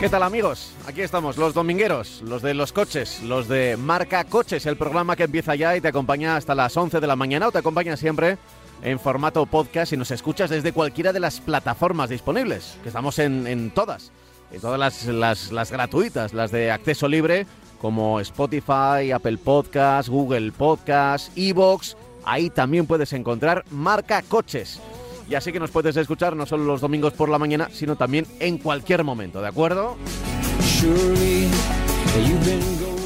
[0.00, 0.72] ¿Qué tal amigos?
[0.86, 5.24] Aquí estamos, los domingueros, los de los coches, los de Marca Coches, el programa que
[5.24, 8.38] empieza ya y te acompaña hasta las 11 de la mañana o te acompaña siempre
[8.82, 13.70] en formato podcast y nos escuchas desde cualquiera de las plataformas disponibles, que estamos en,
[13.72, 14.10] todas,
[14.52, 17.46] en todas las, las- las gratuitas, las de acceso libre,
[17.78, 24.80] como Spotify, Apple Podcast, Google Podcast, Evox, ahí también puedes encontrar Marca Coches.
[25.30, 28.26] Y así que nos puedes escuchar no solo los domingos por la mañana, sino también
[28.40, 29.96] en cualquier momento, ¿de acuerdo?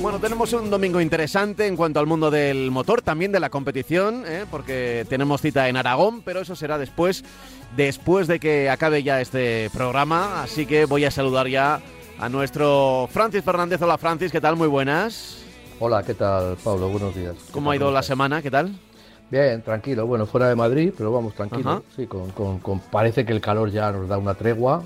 [0.00, 4.24] Bueno, tenemos un domingo interesante en cuanto al mundo del motor, también de la competición,
[4.26, 4.46] ¿eh?
[4.50, 7.24] porque tenemos cita en Aragón, pero eso será después,
[7.76, 10.42] después de que acabe ya este programa.
[10.42, 11.82] Así que voy a saludar ya
[12.18, 13.82] a nuestro Francis Fernández.
[13.82, 14.56] Hola Francis, ¿qué tal?
[14.56, 15.44] Muy buenas.
[15.78, 16.88] Hola, ¿qué tal, Pablo?
[16.88, 17.36] Buenos días.
[17.50, 18.40] ¿Cómo ha ido la semana?
[18.40, 18.72] ¿Qué tal?
[19.30, 20.06] Bien, tranquilo.
[20.06, 21.68] Bueno, fuera de Madrid, pero vamos, tranquilo.
[21.70, 21.82] Ajá.
[21.96, 24.82] Sí, con, con- con- parece que el calor ya nos da una tregua.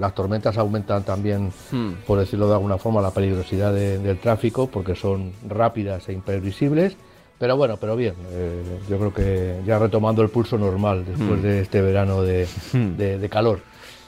[0.00, 1.92] Las tormentas aumentan también, Hmm.
[2.06, 6.96] por decirlo de alguna forma, la peligrosidad de- del tráfico porque son rápidas e imprevisibles.
[7.38, 8.14] Pero bueno, pero bien.
[8.30, 11.42] eh, yo creo que ya retomando el pulso normal después Hmm.
[11.42, 13.60] de este verano de, de- de calor.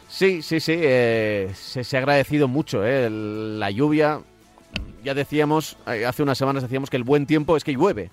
[0.09, 0.75] Sí, sí, sí.
[0.77, 4.21] eh, se, se ha agradecido mucho eh, la lluvia.
[5.05, 8.11] Ya decíamos, hace unas semanas decíamos que el buen tiempo es que llueve.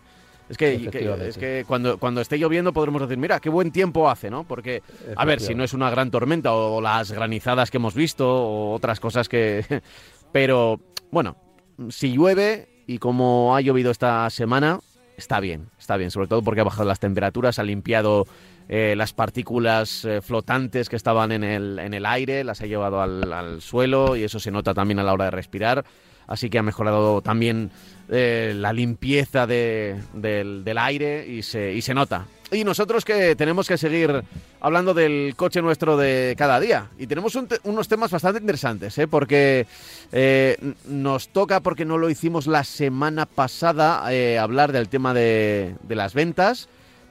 [0.52, 0.90] Es que,
[1.28, 4.44] es que cuando, cuando esté lloviendo podremos decir, mira, qué buen tiempo hace, ¿no?
[4.44, 4.84] Porque,
[5.16, 8.74] a ver, si no es una gran tormenta o las granizadas que hemos visto o
[8.74, 9.82] otras cosas que...
[10.34, 11.38] Pero, bueno,
[11.90, 14.82] si llueve y como ha llovido esta semana,
[15.16, 18.28] está bien, está bien, sobre todo porque ha bajado las temperaturas, ha limpiado
[18.68, 23.02] eh, las partículas eh, flotantes que estaban en el, en el aire, las ha llevado
[23.02, 25.86] al, al suelo y eso se nota también a la hora de respirar.
[26.28, 27.72] Así que ha mejorado también
[28.12, 32.28] eh, la limpieza de- del, del aire y se, y se nota.
[32.52, 34.24] Y nosotros que tenemos que seguir
[34.60, 36.90] hablando del coche nuestro de cada día.
[37.00, 39.08] Y tenemos un te- unos temas bastante interesantes, ¿eh?
[39.08, 39.66] porque
[40.12, 45.76] eh, nos toca, porque no lo hicimos la semana pasada, eh, hablar del tema de,
[45.82, 46.68] de las ventas,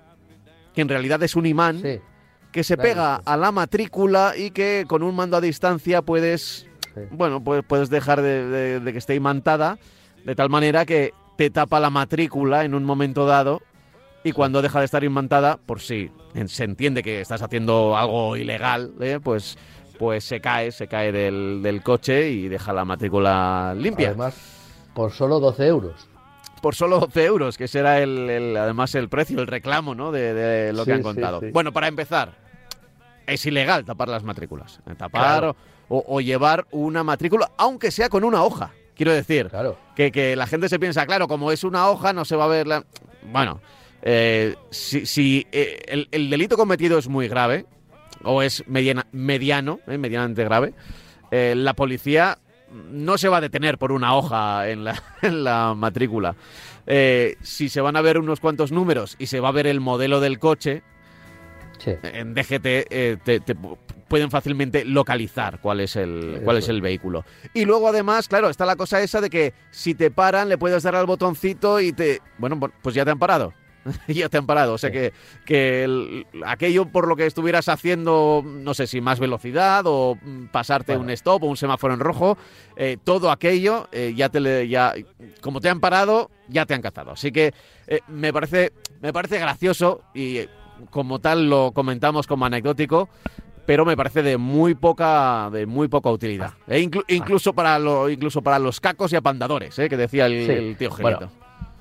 [0.75, 1.99] que en realidad es un imán, Sí,
[2.51, 3.23] que se Claro, pega sí.
[3.25, 6.67] a la matrícula y que con un mando a distancia puedes,
[7.03, 7.07] sí.
[7.11, 9.77] bueno, pues puedes dejar de, de- de que esté imantada
[10.25, 13.61] de tal manera que te tapa la matrícula en un momento dado
[14.23, 16.11] y cuando deja de estar imantada, por si
[16.47, 19.19] se entiende que estás haciendo algo ilegal, ¿eh?
[19.23, 19.57] pues,
[19.97, 24.09] pues se cae, se cae del, del coche y deja la matrícula limpia.
[24.09, 24.35] Además,
[24.93, 26.09] por solo 12 euros.
[26.61, 30.11] por solo 12 euros, que será el, el- además el precio, el reclamo ¿no?
[30.11, 31.39] de, de lo que han contado.
[31.39, 31.51] sí.
[31.53, 32.33] Bueno, para empezar,
[33.27, 34.81] es ilegal tapar las matrículas.
[34.89, 35.49] eh, Tapar Claro.
[35.51, 35.55] o,
[35.89, 38.71] o llevar una matrícula, aunque sea con una hoja.
[38.95, 39.77] Quiero decir, Claro.
[39.95, 42.47] que, que la gente se piensa, claro, como es una hoja, no se va a
[42.47, 42.83] ver la...
[43.31, 43.61] Bueno,
[44.01, 47.65] eh, si, si, eh, el, el delito cometido es muy grave,
[48.23, 50.73] o es mediana- mediano, eh, medianamente grave,
[51.31, 52.39] la policía
[52.91, 56.35] no se va a detener por una hoja en la, en la matrícula.
[57.41, 60.19] Si se van a ver unos cuantos números y se va a ver el modelo
[60.21, 60.83] del coche,
[61.79, 61.91] Sí.
[62.03, 63.77] en DGT eh, te, te pu-
[64.07, 67.25] pueden fácilmente localizar cuál es el cuál es el vehículo.
[67.53, 70.83] Y luego además, claro, está la cosa esa de que si te paran le puedes
[70.83, 73.53] dar al botoncito y te bueno, bu- pues ya te han parado.
[74.09, 74.93] ya te han parado, o sea Sí.
[74.95, 75.13] que,
[75.45, 80.47] que el- aquello por lo que estuvieras haciendo, no sé si más velocidad o mm,
[80.47, 81.03] pasarte Bueno.
[81.05, 82.37] un stop o un semáforo en rojo,
[82.75, 84.93] eh, todo aquello eh, ya te le, ya
[85.41, 87.11] como te han parado, ya te han cazado.
[87.11, 87.53] Así que
[87.87, 90.41] eh, me parece me parece gracioso y
[90.89, 93.09] como tal lo comentamos como anecdótico,
[93.65, 96.51] pero me parece de muy poca de muy poca utilidad.
[96.67, 99.89] E incluso para lo, incluso para los cacos y apandadores, ¿eh?
[99.89, 101.29] que decía el, tío Gelito.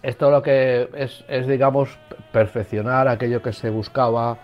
[0.03, 1.97] esto lo que es, es, digamos,
[2.33, 4.39] perfeccionar aquello que se buscaba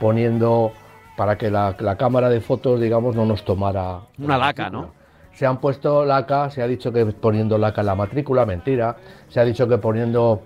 [0.00, 0.72] poniendo
[1.16, 4.02] para que la, cámara de fotos, digamos, no nos tomara...
[4.18, 4.92] Una laca, ¿no?
[5.32, 8.96] Se han puesto laca, se ha dicho que poniendo laca en la matrícula, mentira.
[9.28, 10.42] Se ha dicho que poniendo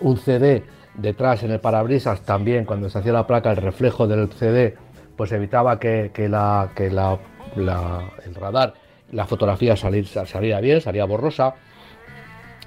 [0.00, 4.30] un CD detrás en el parabrisas también, cuando se hacía la placa, el reflejo del
[4.32, 4.76] CD,
[5.16, 7.18] pues evitaba que, la, que la,
[7.56, 8.74] el radar,
[9.12, 11.54] la fotografía saliera bien, salía borrosa.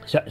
[0.05, 0.21] Se,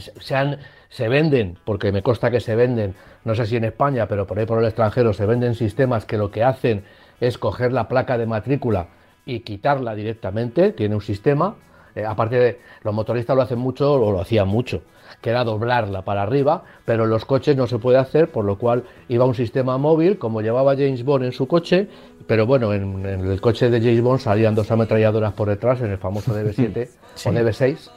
[0.89, 2.95] se venden, porque me consta que se venden
[3.27, 6.17] no sé si en España, pero por ahí por el extranjero se venden sistemas que
[6.17, 6.85] lo que hacen
[7.19, 8.87] es coger la placa de matrícula
[9.25, 11.57] y quitarla directamente, tiene un sistema,
[11.93, 14.81] eh, aparte de los motoristas lo hacen mucho o lo hacían mucho,
[15.21, 18.57] que era doblarla para arriba, pero en los coches no se puede hacer, por lo
[18.57, 21.87] cual iba un sistema móvil, como llevaba James Bond en su coche,
[22.27, 25.97] pero bueno, en, el coche de James Bond salían dos ametralladoras por detrás, en el
[25.97, 26.87] famoso DB7
[27.25, 27.89] o DB6,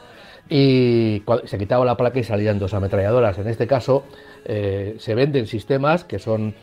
[0.48, 3.38] y se quitaba la placa y salían dos ametralladoras.
[3.38, 4.04] En este caso,
[4.44, 6.54] eh, se venden sistemas que son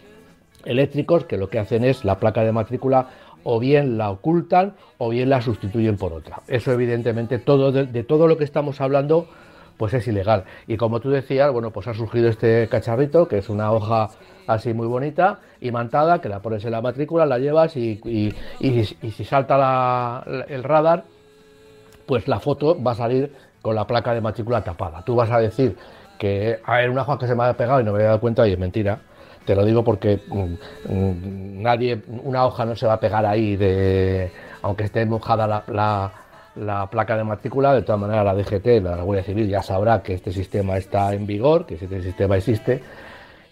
[0.65, 3.07] eléctricos que lo que hacen es la placa de matrícula
[3.43, 6.41] o bien la ocultan o bien la sustituyen por otra.
[6.47, 9.27] Eso evidentemente todo de, todo lo que estamos hablando
[9.77, 10.43] pues es ilegal.
[10.67, 14.09] Y como tú decías, bueno, pues ha surgido este cacharrito que es una hoja
[14.47, 17.99] así muy bonita, imantada, que la pones en la matrícula, la llevas y,
[18.59, 21.03] si salta el radar,
[22.05, 25.03] pues la foto va a salir con la placa de matrícula tapada.
[25.03, 25.75] Tú vas a decir
[26.17, 28.47] que hay una hoja que se me ha pegado y no me he dado cuenta
[28.47, 28.99] y es mentira.
[29.45, 33.55] Te lo digo porque mm, mm, nadie, una hoja no se va a pegar ahí
[33.55, 34.31] de,
[34.61, 36.11] aunque esté mojada la,
[36.89, 40.31] placa de matrícula, de todas maneras la DGT, la Guardia Civil, ya sabrá que este
[40.31, 42.81] sistema está en vigor, que este sistema existe,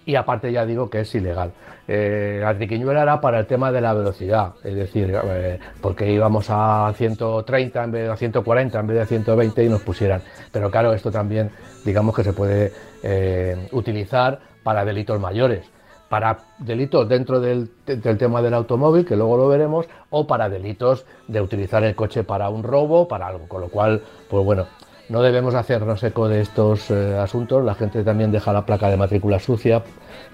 [0.05, 1.51] y aparte ya digo que es ilegal.
[1.87, 6.47] Eh, la triquiñuela era para el tema de la velocidad, es decir, eh, porque íbamos
[6.49, 10.21] a 130 en vez de a 140 en vez de a 120 y nos pusieran.
[10.51, 11.51] Pero claro, esto también
[11.83, 12.71] digamos que se puede
[13.03, 15.65] eh, utilizar para delitos mayores,
[16.09, 17.69] para delitos dentro del,
[18.17, 22.49] tema del automóvil, que luego lo veremos, o para delitos de utilizar el coche para
[22.49, 23.47] un robo, para algo.
[23.47, 24.67] Con lo cual, pues bueno,
[25.09, 27.63] no debemos hacernos eco de estos eh, asuntos.
[27.63, 29.83] La gente también deja la placa de matrícula sucia.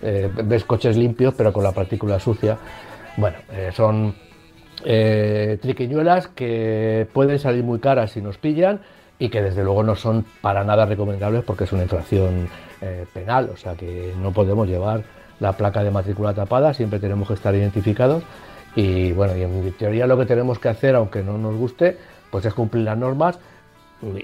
[0.02, 2.58] Eh, ves coches limpios, pero con la partícula sucia.
[3.18, 3.38] Bueno,
[3.74, 4.16] son
[4.82, 8.80] triquiñuelas que pueden salir muy caras si nos pillan
[9.22, 12.50] y que desde luego no son para nada recomendables porque es una infracción
[12.82, 15.04] eh, penal, o sea que no podemos llevar
[15.42, 18.24] la placa de matrícula tapada, siempre tenemos que estar identificados
[18.76, 21.98] y bueno, y en teoría lo que tenemos que hacer, aunque no nos guste,
[22.30, 23.38] pues es cumplir las normas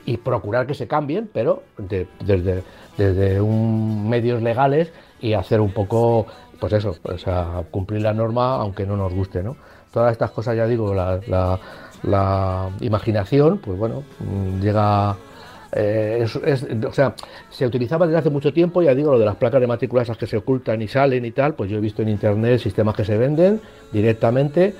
[0.05, 2.63] y procurar que se cambien, pero desde,
[2.97, 6.25] desde un medios legales y hacer un poco,
[6.59, 9.57] pues eso, o sea, cumplir la norma aunque no nos guste, ¿no?
[9.91, 11.59] Todas estas cosas, ya digo, la
[12.03, 14.03] la imaginación, pues bueno,
[14.61, 15.15] llega...
[15.71, 16.25] Eh,
[16.87, 17.13] o sea,
[17.49, 20.17] se utilizaba desde hace mucho tiempo, ya digo, lo de las placas de matrícula esas
[20.17, 23.03] que se ocultan y salen y tal, pues yo he visto en internet sistemas que
[23.03, 23.59] se venden
[23.91, 24.73] directamente.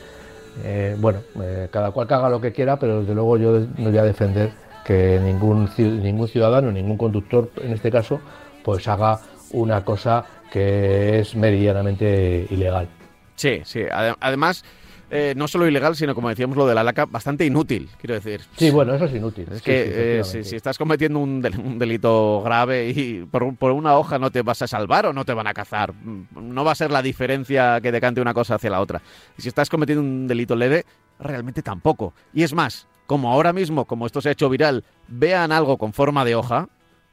[0.63, 3.89] Eh, bueno, eh, cada cual que haga lo que quiera, pero desde luego yo no
[3.89, 4.51] voy a defender
[4.85, 8.21] que ningún, ningún ciudadano, ningún conductor en este caso,
[8.63, 9.19] pues haga
[9.51, 12.87] una cosa que es meridianamente ilegal.
[13.35, 13.83] Sí, sí.
[14.19, 14.63] Además,
[15.09, 18.41] eh, no solo ilegal, sino como decíamos lo de la laca, bastante inútil, quiero decir.
[18.57, 19.47] Sí, bueno, eso es inútil.
[19.51, 24.41] Es que eh, si, estás cometiendo un, delito grave y por, una hoja no te
[24.41, 25.93] vas a salvar o no te van a cazar,
[26.35, 29.01] no va a ser la diferencia que decante una cosa hacia la otra.
[29.37, 30.85] Y si estás cometiendo un delito leve,
[31.19, 32.13] realmente tampoco.
[32.33, 35.93] Y es más, como ahora mismo, como esto se ha hecho viral, vean algo con
[35.93, 36.67] forma de hoja,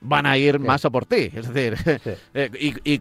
[0.05, 1.31] van a ir más a por ti.
[1.35, 1.77] Es decir,
[2.35, 2.51] eh,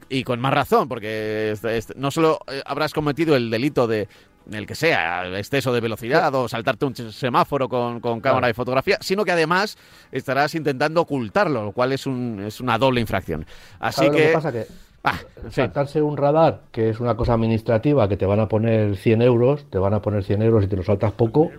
[0.09, 1.55] y, con más razón, porque
[1.95, 4.07] no solo habrás cometido el delito de
[4.51, 9.23] el que sea, exceso de velocidad o saltarte un semáforo con, cámara de fotografía, sino
[9.25, 9.77] que además
[10.11, 13.45] estarás intentando ocultarlo, lo cual es, un, es una doble infracción.
[13.79, 14.29] Así que...
[14.33, 14.65] pasa que
[15.03, 15.19] ah,
[15.49, 19.69] saltarse un radar, que es una cosa administrativa, que te van a poner 100 euros,
[19.69, 21.51] te van a poner 100 euros y te lo saltas poco,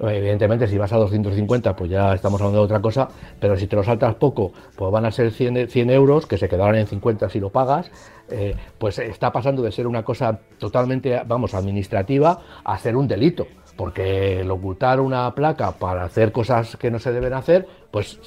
[0.00, 3.08] Evidentemente, si vas a 250, pues ya estamos hablando de otra cosa,
[3.40, 6.48] pero si te lo saltas poco, pues van a ser 100, 100 euros, que se
[6.48, 7.90] quedarán en 50 si lo pagas,
[8.30, 13.46] eh, pues está pasando de ser una cosa totalmente, vamos, administrativa a ser un delito.
[13.76, 18.20] Porque el ocultar una placa para hacer cosas que no se deben hacer, pues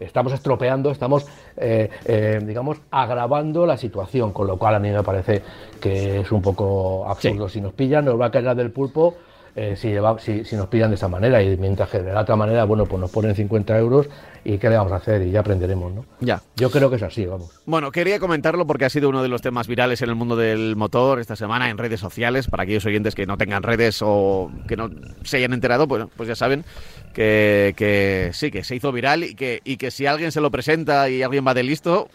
[0.00, 1.24] estamos estropeando, estamos,
[1.56, 5.42] eh, eh, digamos, agravando la situación, con lo cual a mí me parece
[5.80, 7.48] que es un poco absurdo.
[7.48, 9.14] Si nos pillan, nos va a caer del pulpo
[9.54, 12.36] eh, si, si, si, nos pillan de esa manera y mientras que de la otra
[12.36, 14.08] manera, bueno, pues nos ponen 50 euros
[14.44, 16.06] y qué le vamos a hacer y ya aprenderemos, ¿no?
[16.20, 16.40] Ya.
[16.56, 17.50] Yo creo que es así, vamos.
[17.66, 20.74] Bueno, quería comentarlo porque ha sido uno de los temas virales en el mundo del
[20.74, 22.48] motor esta semana en redes sociales.
[22.48, 24.88] Para aquellos oyentes que no tengan redes o que no
[25.22, 26.64] se hayan enterado, pues, pues ya saben
[27.12, 30.50] que, que sí, que se hizo viral y que, y que si alguien se lo
[30.50, 32.08] presenta y alguien va de listo,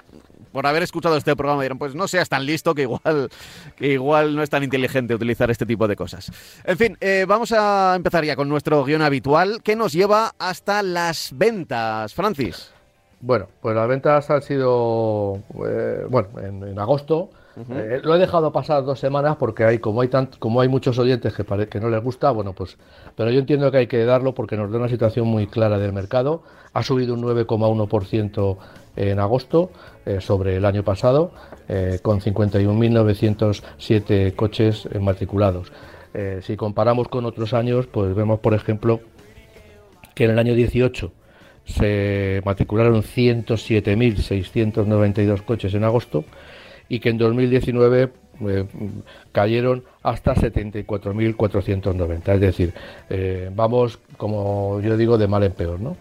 [0.51, 3.29] por haber escuchado este programa dirán, pues no seas tan listo que igual,
[3.75, 6.31] que igual no es tan inteligente utilizar este tipo de cosas.
[6.63, 10.83] En fin, eh, vamos a empezar ya con nuestro guion habitual que nos lleva hasta
[10.83, 12.13] las ventas.
[12.13, 12.71] Francis.
[13.19, 17.29] Bueno, pues las ventas han sido, eh, bueno, en, agosto.
[17.71, 20.99] Eh, lo he dejado pasar dos semanas porque hay como hay tant, como hay muchos
[20.99, 22.77] oyentes que, que no les gusta, bueno, pues,
[23.15, 25.91] pero yo entiendo que hay que darlo porque nos da una situación muy clara del
[25.91, 26.43] mercado.
[26.73, 28.57] Ha subido un 9,1%
[28.95, 29.71] en agosto
[30.07, 31.33] eh, sobre el año pasado,
[31.67, 35.73] eh, con 51.907 coches matriculados.
[36.13, 39.01] Eh, si comparamos con otros años, pues vemos, por ejemplo,
[40.15, 41.11] que en el año 18
[41.65, 46.23] se matricularon 107.692 coches en agosto
[46.87, 48.13] y que en 2019
[49.33, 52.33] cayeron hasta 74.490.
[52.33, 52.73] Es decir,
[53.53, 55.97] vamos, como yo digo, de mal en peor, ¿no?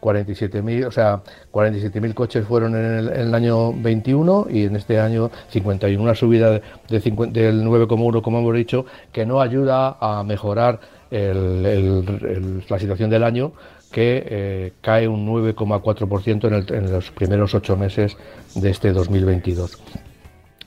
[0.00, 1.22] 47.000, o sea,
[1.52, 6.62] 47.000 coches fueron en el, año 21 y en este año 51, una subida de,
[6.88, 10.80] del 9,1 como hemos dicho, que no ayuda a mejorar
[11.10, 13.52] la situación del año,
[13.92, 18.16] que eh, cae un 9,4% en, en, los primeros ocho meses
[18.54, 19.78] de este 2022.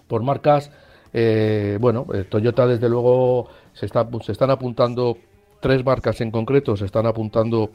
[0.08, 0.72] Por marcas,
[1.12, 5.18] eh, bueno, eh, Toyota desde luego se, está, se están apuntando
[5.62, 7.72] tres marcas en concreto, se están apuntando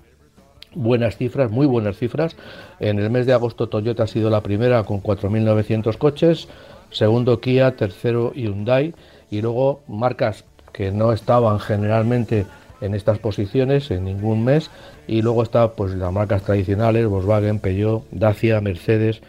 [0.74, 2.36] buenas cifras, muy buenas cifras.
[2.78, 6.48] En el mes de agosto Toyota ha sido la primera con 4.900 coches,
[6.90, 8.94] segundo Kia, tercero Hyundai
[9.30, 12.46] y luego marcas que no estaban generalmente
[12.80, 14.70] en estas posiciones en ningún mes
[15.06, 19.20] y luego está pues las marcas tradicionales Volkswagen, Peugeot, Dacia, Mercedes,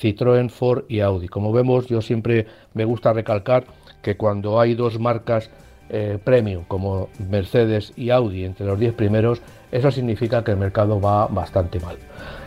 [0.00, 1.28] Citroën, Ford y Audi.
[1.28, 3.64] Como vemos, yo siempre me gusta recalcar
[4.02, 5.50] que cuando hay dos marcas
[5.90, 9.40] eh, premium como Mercedes y Audi entre los 10 primeros,
[9.70, 11.96] eso significa que el mercado va bastante mal.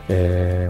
[0.10, 0.70] Eh,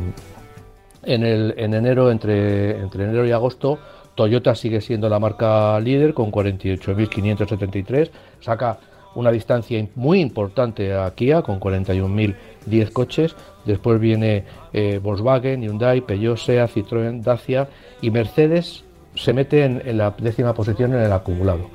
[1.03, 3.79] en, enero, entre, entre enero y agosto,
[4.15, 8.79] Toyota sigue siendo la marca líder con 48.573, saca
[9.15, 13.35] una distancia muy importante a Kia con 41.010 coches,
[13.65, 17.67] después viene eh, Volkswagen, Hyundai, Peugeot, SEA, Citroën, Dacia
[18.01, 18.83] y Mercedes
[19.15, 21.69] se mete en, la décima posición en el acumulado.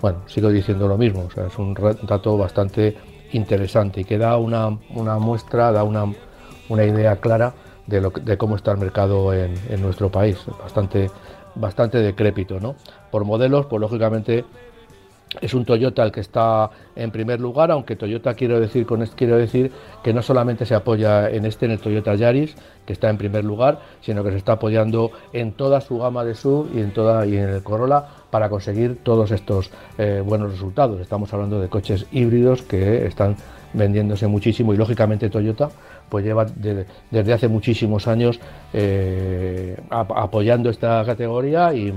[0.00, 2.96] Bueno, sigo diciendo lo mismo, o sea, es un dato bastante
[3.32, 6.04] interesante y que da una, muestra, da una,
[6.68, 7.52] una, idea clara
[7.86, 11.10] de, lo, de cómo está el mercado en, en, nuestro país, bastante,
[11.54, 12.58] bastante decrépito.
[12.60, 12.76] ¿no?
[13.10, 14.44] Por modelos, pues lógicamente
[15.40, 19.14] es un Toyota el que está en primer lugar, aunque Toyota quiero decir con esto
[19.16, 19.70] quiero decir
[20.02, 23.44] que no solamente se apoya en este en el Toyota Yaris, que está en primer
[23.44, 27.26] lugar, sino que se está apoyando en toda su gama de SUV y en toda
[27.26, 31.00] y en el Corolla para conseguir todos estos eh, buenos resultados.
[31.00, 33.36] Estamos hablando de coches híbridos que están
[33.72, 35.70] vendiéndose muchísimo y lógicamente Toyota
[36.10, 38.40] pues lleva desde hace muchísimos años
[38.74, 41.94] eh, apoyando esta categoría y,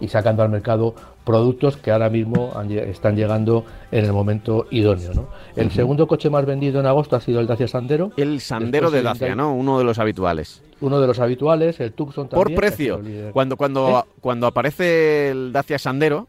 [0.00, 0.94] y, sacando al mercado
[1.24, 5.14] productos que ahora mismo están llegando en el momento idóneo.
[5.14, 5.28] ¿no?
[5.54, 8.10] El segundo coche más vendido en agosto ha sido el Dacia Sandero.
[8.16, 9.54] El Sandero de Dacia, ¿no?
[9.54, 10.62] Uno de los habituales.
[10.80, 12.44] Uno de los habituales, el Tucson también.
[12.44, 13.00] Por precio.
[13.32, 14.12] Cuando, cuando, ¿Eh?
[14.20, 16.26] cuando aparece el Dacia Sandero,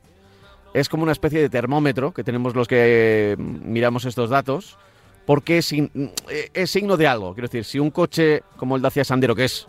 [0.73, 4.77] es como una especie de termómetro que tenemos los que miramos estos datos,
[5.31, 5.73] porque es,
[6.53, 7.33] es signo de algo.
[7.33, 9.65] Quiero decir, si un coche como el Dacia Sandero, que es,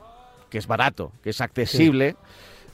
[0.51, 2.17] que es barato, que es accesible,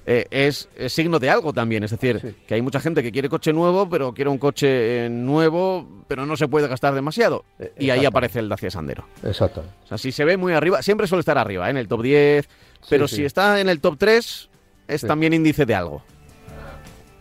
[0.06, 1.84] eh, es, signo de algo también.
[1.84, 5.10] Es decir, que hay mucha gente que quiere coche nuevo, pero quiere un coche eh,
[5.10, 7.44] nuevo, pero no se puede gastar demasiado.
[7.58, 9.04] Eh, y ahí aparece el Dacia Sandero.
[9.22, 9.62] Exacto.
[9.84, 12.48] O sea, si se ve muy arriba, siempre suele estar arriba, en el top 10,
[12.88, 14.48] pero si está en el top 3,
[14.88, 16.02] es también índice de algo.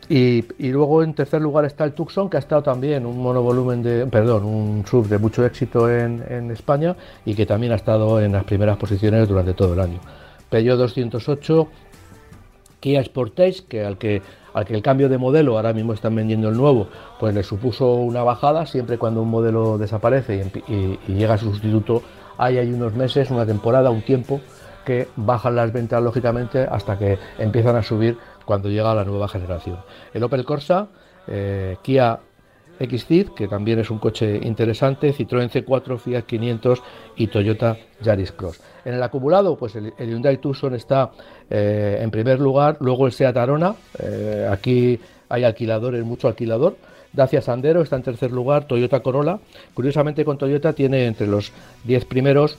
[0.10, 4.06] Y, luego en tercer lugar está el Tucson, que ha estado también un monovolumen de,
[4.08, 6.96] perdón, un sub de mucho éxito en, España
[7.26, 10.00] y que también ha estado en las primeras posiciones durante todo el año.
[10.50, 11.68] Peugeot 208
[12.80, 14.22] Kia Sportage, que al que
[14.54, 16.88] al que el cambio de modelo ahora mismo están vendiendo el nuevo,
[17.20, 22.02] pues le supuso una bajada, siempre cuando un modelo desaparece y, llega su sustituto,
[22.40, 24.42] hay, hay unos meses, una temporada, un tiempo,
[24.84, 28.18] que bajan las ventas lógicamente hasta que empiezan a subir
[28.48, 29.78] cuando llega la nueva generación.
[30.14, 30.88] El Opel Corsa,
[31.28, 32.18] eh, Kia
[32.80, 36.82] XCID, que también es un coche interesante, Citroën C4, Fiat 500
[37.18, 38.62] y Toyota Yaris Cross.
[38.86, 41.12] En el acumulado, pues el, Hyundai Tucson está
[41.50, 46.78] eh, en primer lugar, luego el Seat Arona, eh, aquí hay alquiladores, mucho alquilador,
[47.12, 49.40] Dacia Sandero está en tercer lugar, Toyota Corolla.
[49.74, 51.52] Curiosamente con Toyota tiene entre los
[51.86, 52.58] 10 primeros,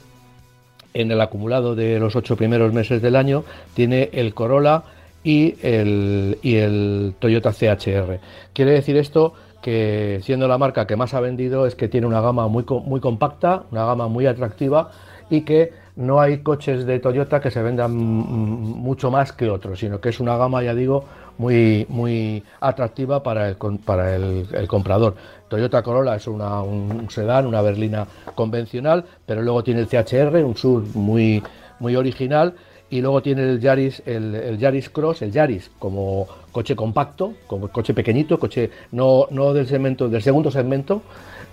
[0.95, 4.83] en el acumulado de los 8 primeros meses del año, tiene el Corolla
[5.23, 8.21] y el, y el Toyota CHR.
[8.53, 12.21] Quiere decir esto que siendo la marca que más ha vendido es que tiene una
[12.21, 14.91] gama muy, muy compacta, una gama muy atractiva
[15.31, 20.01] y que no hay coches de Toyota que se vendan mucho más que otros, sino
[20.01, 21.05] que es una gama, ya digo,
[21.39, 25.17] muy, muy atractiva para el, para el, comprador.
[25.49, 28.07] Toyota Corolla es una, un sedán, una berlina
[28.37, 31.43] convencional, pero luego tiene el CHR, un SUV muy,
[31.81, 32.55] muy original,
[32.91, 37.69] y luego tiene el Yaris, el, el, Yaris Cross, el Yaris como coche compacto, como
[37.69, 41.03] coche pequeñito, coche no, no del segmento, del segundo segmento,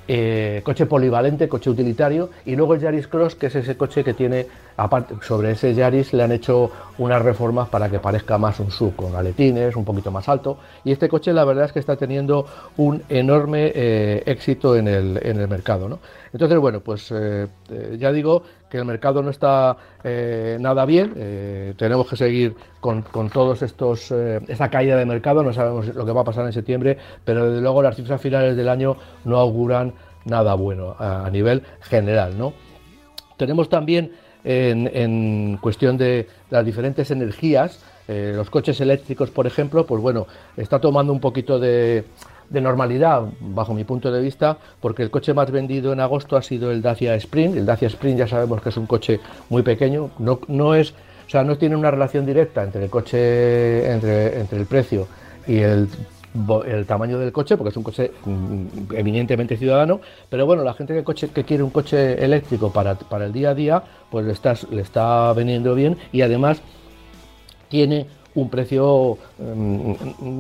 [0.08, 4.14] eh, coche polivalente, coche utilitario, y luego el Yaris Cross, que es ese coche que
[4.14, 8.72] tiene, aparte, sobre ese Yaris le han hecho unas reformas para que parezca más un
[8.72, 11.96] sub, con aletines, un poquito más alto, y este coche la verdad es que está
[11.96, 12.46] teniendo
[12.78, 15.90] un enorme eh, éxito en el, en el mercado.
[15.90, 16.00] ¿no?
[16.34, 17.48] Entonces, bueno, pues eh,
[17.98, 23.62] ya digo que el mercado no está nada bien, tenemos que seguir con, con todos
[23.62, 27.50] estos, esta caída de mercado, no sabemos lo que va a pasar en septiembre, pero
[27.50, 29.94] desde luego las cifras finales del año no auguran
[30.26, 32.38] nada bueno a, nivel general.
[32.38, 32.54] ¿no?
[33.38, 34.12] Tenemos también
[34.46, 40.80] en, cuestión de las diferentes energías, eh, los coches eléctricos, por ejemplo, pues bueno, está
[40.80, 42.06] tomando un poquito de,
[42.52, 46.72] normalidad, bajo mi punto de vista, porque el coche más vendido en agosto ha sido
[46.72, 47.58] el Dacia Spring.
[47.58, 51.30] El Dacia Spring ya sabemos que es un coche muy pequeño, no, no es, o
[51.30, 55.08] sea, no tiene una relación directa entre el coche, entre, entre el precio
[55.48, 55.88] y el
[56.66, 60.94] el tamaño del coche, porque es un coche mm, eminentemente ciudadano, pero bueno, la gente
[60.94, 64.54] que, coche, que quiere un coche eléctrico para, el día a día, pues le está,
[64.72, 66.62] le está veniendo bien y además
[67.70, 69.94] tiene un precio, mm,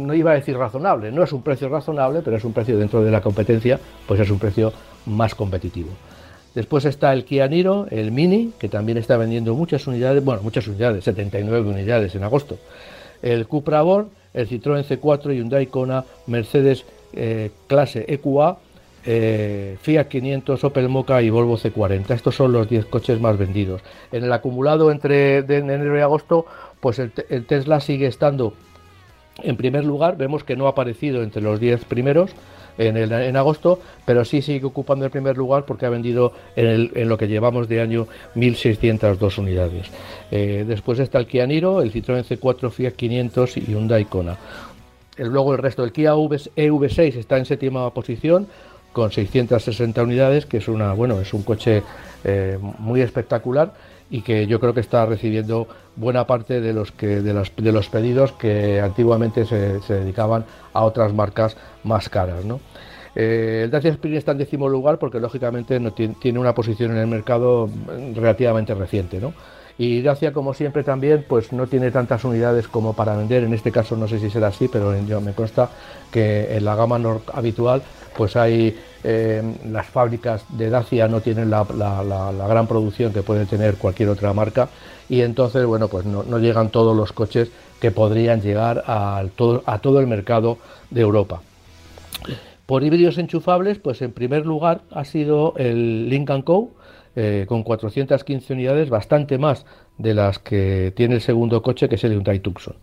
[0.05, 3.03] no iba a decir razonable, no es un precio razonable, pero es un precio dentro
[3.03, 4.73] de la competencia, pues es un precio
[5.05, 5.89] más competitivo.
[6.53, 10.67] Después está el Kia Niro, el Mini, que también está vendiendo muchas unidades, bueno, muchas
[10.67, 12.57] unidades, 79 unidades en agosto.
[13.21, 18.57] El Cupra Born, el Citroën C4, Hyundai Kona, Mercedes eh, clase EQA,
[19.05, 22.09] eh, Fiat 500, Opel Mocha y Volvo C40.
[22.11, 23.81] Estos son los 10 coches más vendidos.
[24.11, 26.45] En el acumulado entre enero y agosto,
[26.79, 28.53] pues el, Tesla sigue estando
[29.43, 30.17] en primer lugar.
[30.17, 32.31] Vemos que no ha aparecido entre los 10 primeros
[32.77, 37.27] en, agosto, pero sí sigue ocupando el primer lugar porque ha vendido en, lo que
[37.27, 39.87] llevamos de año 1.602 unidades.
[40.31, 44.37] Eh, después está el Kia Niro, el Citroën C4, Fiat 500 y Hyundai Kona.
[45.17, 48.47] luego el resto del Kia EV6 está en séptima posición
[48.93, 51.83] con 660 unidades, que es una bueno es un coche
[52.23, 53.73] eh, muy espectacular
[54.09, 57.71] y que yo creo que está recibiendo buena parte de los que de los, de
[57.71, 62.59] los pedidos que antiguamente se, dedicaban a otras marcas más caras ¿no?
[63.15, 66.97] Eh, el Dacia Spring está en décimo lugar porque lógicamente no tiene, una posición en
[66.97, 67.69] el mercado
[68.13, 69.33] relativamente reciente ¿no?
[69.77, 73.71] y Dacia como siempre también pues no tiene tantas unidades como para vender en este
[73.71, 75.69] caso no sé si será así pero yo me consta
[76.11, 76.99] que en la gama
[77.33, 77.81] habitual
[78.15, 81.65] pues hay eh, las fábricas de Dacia no tienen la,
[82.47, 84.69] gran producción que puede tener cualquier otra marca
[85.09, 90.07] y entonces bueno pues no, llegan todos los coches que podrían llegar a todo, el
[90.07, 90.57] mercado
[90.89, 91.41] de Europa.
[92.65, 96.71] Por híbridos enchufables, pues en primer lugar ha sido el Lincoln Co.
[97.17, 99.65] Eh, con 415 unidades, bastante más
[99.97, 102.75] de las que tiene el segundo coche, que es el Hyundai Tucson.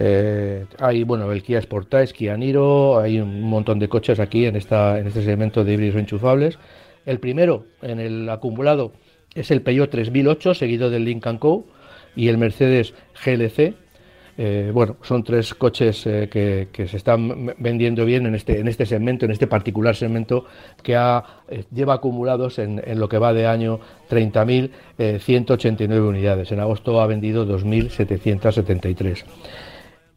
[0.00, 4.54] Eh, hay, bueno, el Kia Sportage, Kia Niro, hay un montón de coches aquí en,
[4.54, 6.56] este segmento de híbridos enchufables.
[7.04, 8.92] El primero en el acumulado
[9.34, 11.66] es el Peugeot 3008, seguido del Lincoln Co.
[12.14, 13.74] y el Mercedes GLC.
[14.40, 18.86] Eh, bueno, son tres coches eh, que, se están vendiendo bien en este, en este
[18.86, 20.44] segmento, en este particular segmento
[20.80, 20.92] que
[21.72, 26.52] lleva acumulados en, lo que va de año 30.189 unidades.
[26.52, 29.24] En agosto ha vendido 2.773.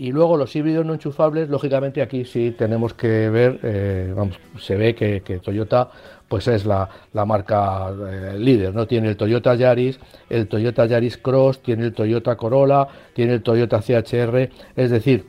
[0.02, 4.76] Y luego los híbridos no enchufables, lógicamente aquí sí tenemos que ver, eh, vamos, se
[4.76, 5.92] ve que, Toyota
[6.28, 8.88] pues es la, marca eh, líder, ¿no?
[8.88, 13.80] Tiene el Toyota Yaris, el Toyota Yaris Cross, tiene el Toyota Corolla, tiene el Toyota
[13.80, 15.28] CHR, es decir,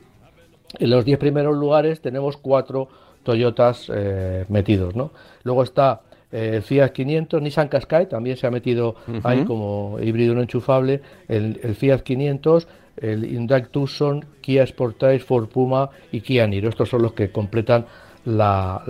[0.79, 2.87] en los 10 primeros lugares tenemos cuatro
[3.21, 5.11] Toyotas eh, metidos, ¿no?
[5.43, 10.41] Luego está el Fiat 500, Nissan Qashqai también se ha metido ahí como híbrido no
[10.41, 16.69] enchufable, el, el Fiat 500, el Hyundai Tucson, Kia Sportage, Ford Puma y Kia Niro.
[16.69, 17.85] Estos son los que completan
[18.25, 18.87] las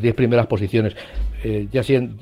[0.00, 0.96] 10 primeras posiciones.
[1.44, 2.16] eh, ya siguen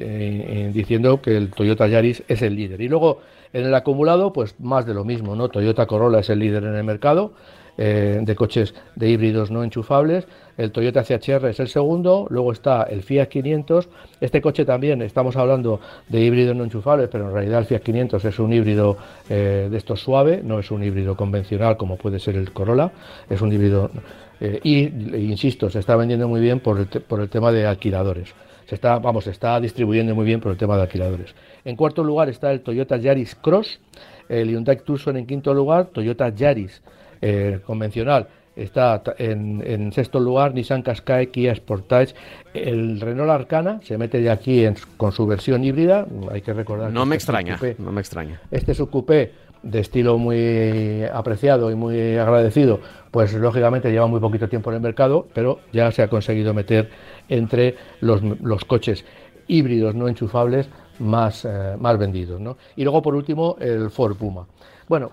[0.73, 2.81] diciendo que el Toyota Yaris es el líder.
[2.81, 3.21] Y luego
[3.53, 5.49] en el acumulado, pues más de lo mismo, ¿no?
[5.49, 7.33] Toyota Corolla es el líder en el mercado
[7.77, 10.27] de coches de híbridos no enchufables.
[10.57, 13.89] El Toyota CHR es el segundo, luego está el Fiat 500.
[14.21, 18.25] Este coche también, estamos hablando de híbridos no enchufables, pero en realidad el Fiat 500
[18.25, 18.97] es un híbrido
[19.29, 22.93] de estos suave, no es un híbrido convencional como puede ser el Corolla,
[23.29, 23.91] es un híbrido
[24.41, 24.83] eh, y,
[25.31, 28.35] insisto, se está vendiendo muy bien por el, por el tema de alquiladores.
[28.67, 31.35] Se está, vamos, se está distribuyendo muy bien por el tema de alquiladores.
[31.65, 33.81] En cuarto lugar está el Toyota Yaris Cross,
[34.29, 36.83] el Hyundai Tucson en quinto lugar, Toyota Yaris
[37.21, 42.15] eh, convencional está en, sexto lugar Nissan Qashqai, Kia Sportage,
[42.53, 44.65] el Renault Arcana se mete de aquí
[44.97, 46.93] con su versión híbrida, hay que recordar.
[46.93, 48.41] No me este extraña, no me extraña.
[48.51, 49.33] Este es un coupé
[49.65, 54.83] de estilo muy apreciado y muy agradecido, pues lógicamente lleva muy poquito tiempo en el
[54.83, 56.91] mercado, pero ya se ha conseguido meter
[57.29, 58.23] entre los,
[58.67, 59.05] coches
[59.47, 62.41] híbridos no enchufables más, eh, más vendidos.
[62.41, 62.59] ¿no?
[62.77, 64.47] Y luego, por último, el Ford Puma.
[64.87, 65.11] Bueno,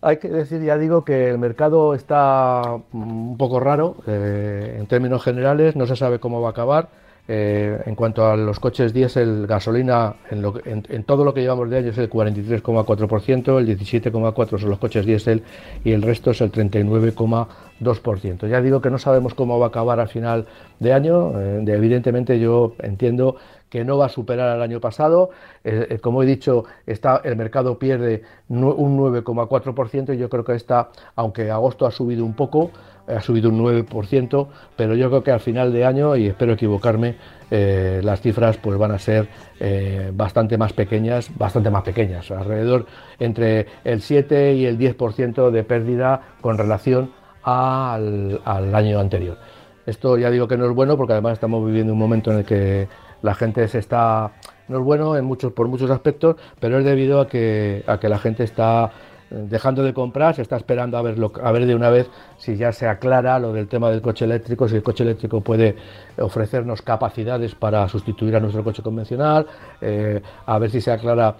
[0.00, 5.22] hay que decir, ya digo, que el mercado está un poco raro eh, en términos
[5.22, 6.88] generales, no se sabe cómo va a acabar.
[7.28, 11.90] Eh, en cuanto a los coches diésel, gasolina, en, todo lo que llevamos de año
[11.90, 15.44] es el 43,4%, el 17,4% son los coches diésel
[15.84, 18.48] y el resto es el 39,2%.
[18.48, 20.46] Ya digo que no sabemos cómo va a acabar al final
[20.80, 23.36] de año, eh, evidentemente yo entiendo
[23.70, 25.30] que no va a superar al año pasado.
[25.64, 31.50] Eh, como he dicho, el mercado pierde un 9,4% y yo creo que está, aunque
[31.50, 32.70] agosto ha subido un poco,
[33.06, 37.16] ha subido un 9%, pero yo creo que al final de año, y espero equivocarme,
[37.50, 39.28] eh, las cifras pues van a ser
[39.60, 42.86] eh, bastante más pequeñas, bastante más pequeñas, alrededor
[43.18, 47.10] entre el 7 y el 10% de pérdida con relación
[47.42, 48.40] al,
[48.74, 49.38] año anterior.
[49.84, 52.44] Esto ya digo que no es bueno porque además estamos viviendo un momento en el
[52.44, 52.88] que
[53.20, 54.32] la gente se está
[54.68, 58.08] no es bueno en muchos por muchos aspectos, pero es debido a que a que
[58.08, 58.92] la gente está
[59.32, 62.72] dejando de comprar, se está esperando a ver, a ver de una vez si ya
[62.72, 65.76] se aclara lo del tema del coche eléctrico, si el coche eléctrico puede
[66.18, 69.46] ofrecernos capacidades para sustituir a nuestro coche convencional,
[69.80, 71.36] eh, a ver si se aclara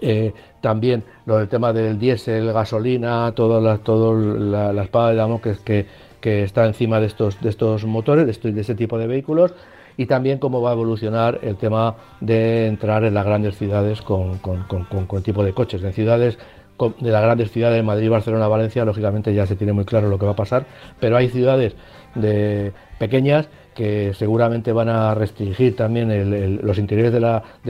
[0.00, 5.58] eh, también lo del tema del diésel, gasolina, toda la, todo la, espada de Damocles
[5.60, 5.86] que,
[6.20, 9.54] que está encima de estos, de estos motores, de, este, de este tipo de vehículos
[9.96, 14.38] y también cómo va a evolucionar el tema de entrar en las grandes ciudades con,
[14.38, 15.82] con, con, con tipo de coches.
[15.82, 16.38] En ciudades
[16.78, 20.18] de las grandes ciudades, de Madrid, Barcelona, Valencia, lógicamente ya se tiene muy claro lo
[20.18, 20.66] que va a pasar,
[20.98, 21.74] pero hay ciudades
[22.14, 27.20] de pequeñas que seguramente van a restringir también los interiores de,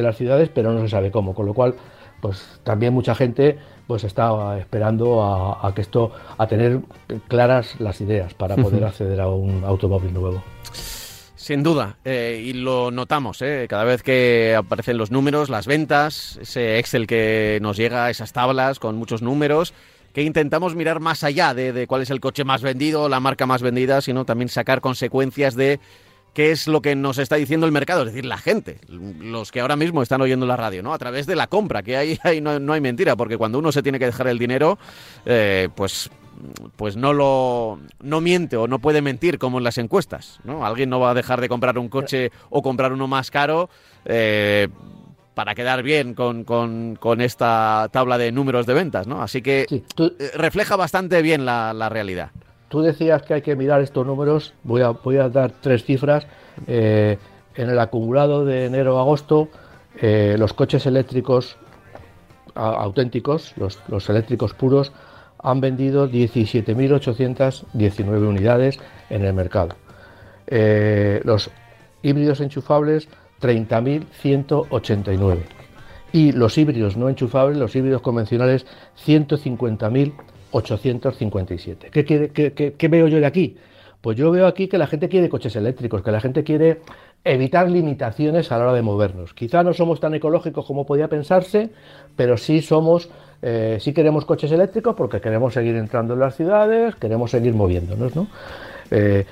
[0.03, 1.75] las ciudades, pero no se sabe cómo, con lo cual
[2.21, 6.81] pues también mucha gente pues está esperando a, que esto a tener
[7.29, 10.43] claras las ideas para poder acceder a un automóvil nuevo.
[11.43, 16.39] Sin duda, eh, y lo notamos, eh, cada vez que aparecen los números, las ventas,
[16.41, 19.75] ese Excel que nos llega, esas tablas con muchos números,
[20.13, 23.61] que intentamos mirar más allá de, cuál es el coche más vendido, la marca más
[23.61, 25.81] vendida, sino también sacar consecuencias de
[26.35, 29.61] qué es lo que nos está diciendo el mercado, es decir, la gente, los que
[29.61, 30.92] ahora mismo están oyendo la radio, ¿no?
[30.95, 33.99] A través de la compra, que ahí, no, hay mentira, porque cuando uno se tiene
[33.99, 34.79] que dejar el dinero,
[35.27, 36.11] eh, pues
[36.77, 40.64] pues no lo no miente o no puede mentir como en las encuestas, ¿no?
[40.66, 43.68] Alguien no va a dejar de comprar un coche o comprar uno más caro
[44.05, 44.68] eh,
[45.35, 49.23] para quedar bien con, con, esta tabla de números de ventas, ¿no?
[49.23, 52.31] Así que eh, refleja bastante bien la, realidad.
[52.73, 56.27] Tú decías que hay que mirar estos números, voy a, a dar tres cifras.
[56.67, 57.19] Eh,
[57.55, 59.51] en el acumulado de enero-agosto,
[60.01, 61.59] los coches eléctricos
[62.55, 64.91] auténticos, los, eléctricos puros,
[65.39, 68.81] han vendido 17.819 unidades
[69.11, 69.77] en el mercado.
[70.47, 71.51] Eh, los
[72.03, 73.07] híbridos enchufables
[73.43, 75.41] 30.189
[76.13, 78.65] y los híbridos no enchufables, los híbridos convencionales
[80.53, 81.91] 150.857.
[81.91, 83.57] ¿Qué, qué, qué veo yo de aquí?
[84.01, 86.81] Pues yo veo aquí que la gente quiere coches eléctricos, que la gente quiere
[87.25, 89.33] evitar limitaciones a la hora de movernos.
[89.33, 91.71] Quizá no somos tan ecológicos como podía pensarse,
[92.17, 93.11] pero sí somos,
[93.43, 98.17] eh, sí queremos coches eléctricos porque queremos seguir entrando en las ciudades, queremos seguir moviéndonos,
[98.17, 98.27] ¿no?
[98.91, 99.25] Eh,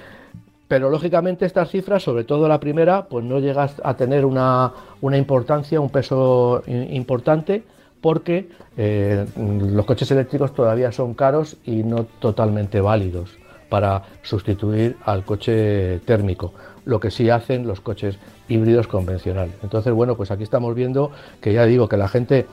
[0.68, 5.80] pero lógicamente estas cifras, sobre todo la primera, pues no llega a tener una, importancia,
[5.80, 7.64] un peso importante,
[8.00, 15.24] porque eh, los coches eléctricos todavía son caros y no totalmente válidos para sustituir al
[15.24, 16.52] coche térmico,
[16.84, 19.54] lo que sí hacen los coches híbridos convencionales.
[19.62, 22.46] Entonces, bueno, pues aquí estamos viendo que ya digo que la gente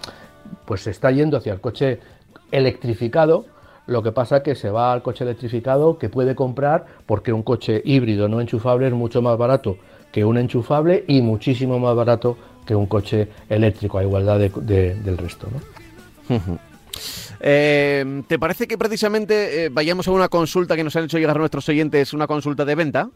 [0.66, 2.00] pues se está yendo hacia el coche
[2.52, 3.46] electrificado,
[3.88, 7.82] lo que pasa que se va al coche electrificado que puede comprar porque un coche
[7.84, 9.78] híbrido no enchufable es mucho más barato
[10.12, 15.48] que un enchufable y muchísimo más barato que un coche eléctrico, a igualdad del resto.
[17.40, 21.38] Eh, ¿Te parece que precisamente eh, vayamos a una consulta que nos han hecho llegar
[21.38, 23.10] nuestros oyentes, una consulta de venta?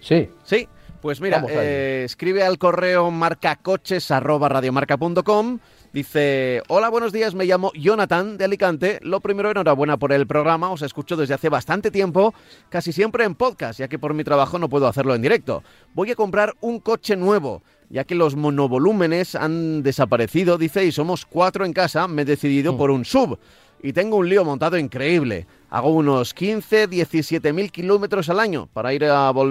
[0.00, 0.28] Sí.
[0.44, 0.66] Sí.
[1.00, 5.58] Pues mira, eh, escribe al correo marcacoches@radiomarca.com.
[5.92, 9.00] Dice, hola, buenos días, me llamo Jonathan de Alicante.
[9.02, 12.32] Lo primero, enhorabuena por el programa, os escucho desde hace bastante tiempo,
[12.70, 15.62] casi siempre en podcast, ya que por mi trabajo no puedo hacerlo en directo.
[15.92, 21.26] Voy a comprar un coche nuevo, ya que los monovolúmenes han desaparecido, dice, y somos
[21.26, 22.78] cuatro en casa, me he decidido mm.
[22.78, 23.38] por un sub
[23.84, 25.46] y tengo un lío montado increíble.
[25.68, 28.66] Hago unos 15, 17 mil kilómetros al año.
[28.72, 29.04] Para ir,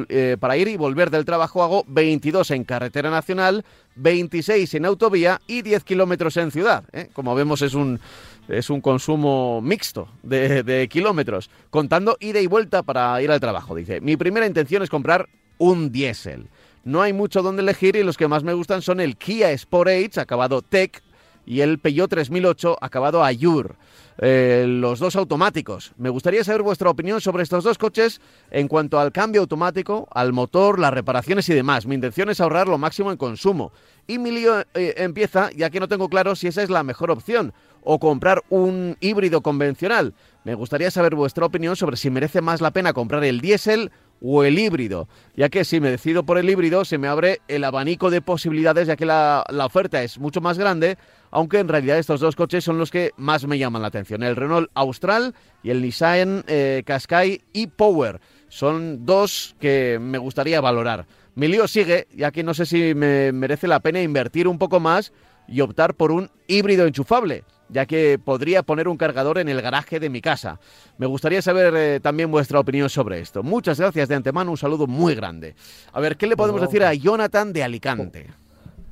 [0.09, 3.63] eh, para ir y volver del trabajo hago 22 en carretera nacional,
[3.95, 6.83] 26 en autovía y 10 kilómetros en ciudad.
[6.93, 7.09] ¿eh?
[7.13, 7.99] Como vemos es un,
[8.47, 13.75] es un consumo mixto de, de kilómetros, contando ida y vuelta para ir al trabajo.
[13.75, 16.47] Dice, mi primera intención es comprar un diésel.
[16.83, 20.19] No hay mucho donde elegir y los que más me gustan son el Kia Sportage
[20.19, 21.01] acabado Tech
[21.45, 23.75] y el Peugeot 3008 acabado Ayur.
[24.19, 25.93] Eh, los dos automáticos.
[25.97, 30.33] Me gustaría saber vuestra opinión sobre estos dos coches en cuanto al cambio automático, al
[30.33, 31.85] motor, las reparaciones y demás.
[31.85, 33.71] Mi intención es ahorrar lo máximo en consumo.
[34.05, 37.11] Y mi lío eh, empieza ya que no tengo claro si esa es la mejor
[37.11, 40.13] opción o comprar un híbrido convencional.
[40.43, 43.91] Me gustaría saber vuestra opinión sobre si merece más la pena comprar el diésel
[44.23, 47.65] o el híbrido, ya que si me decido por el híbrido se me abre el
[47.65, 50.97] abanico de posibilidades ya que la, oferta es mucho más grande,
[51.29, 54.37] aunque en realidad estos dos coches son los que más me llaman la atención, el
[54.37, 58.21] Renault Austral y el Nissan eh, Qashqai e-Power.
[58.47, 61.05] Son dos que me gustaría valorar.
[61.35, 64.79] Mi lío sigue, ya que no sé si me merece la pena invertir un poco
[64.79, 65.11] más
[65.47, 69.99] y optar por un híbrido enchufable ya que podría poner un cargador en el garaje
[69.99, 70.59] de mi casa.
[70.97, 73.43] Me gustaría saber eh, también vuestra opinión sobre esto.
[73.43, 75.55] Muchas gracias de antemano, un saludo muy grande.
[75.91, 78.27] A ver, ¿qué le podemos decir a Jonathan de Alicante?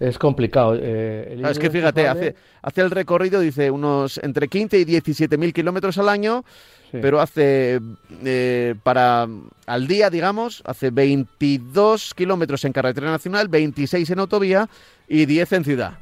[0.02, 0.76] Es complicado.
[0.82, 5.54] Eh, es que fíjate, hace, hace el recorrido, dice, unos entre 15 y 17 mil
[5.54, 6.44] kilómetros al año,
[6.92, 7.80] pero hace,
[8.26, 9.28] eh, para
[9.68, 14.68] al día, digamos, hace 22 kilómetros en carretera nacional, 26 en autovía
[15.08, 16.00] y 10 en ciudad.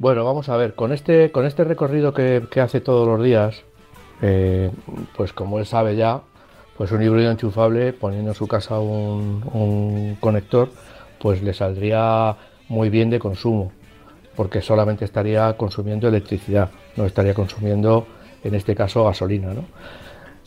[0.00, 3.64] Bueno, vamos a ver, con este, con este recorrido que, hace todos los días,
[4.22, 4.70] eh,
[5.14, 6.22] pues como él sabe ya,
[6.78, 10.70] pues un híbrido enchufable poniendo en su casa un, conector,
[11.18, 12.34] pues le saldría
[12.68, 13.72] muy bien de consumo,
[14.36, 18.06] porque solamente estaría consumiendo electricidad, no estaría consumiendo,
[18.42, 19.52] en este caso, gasolina.
[19.52, 19.66] ¿no?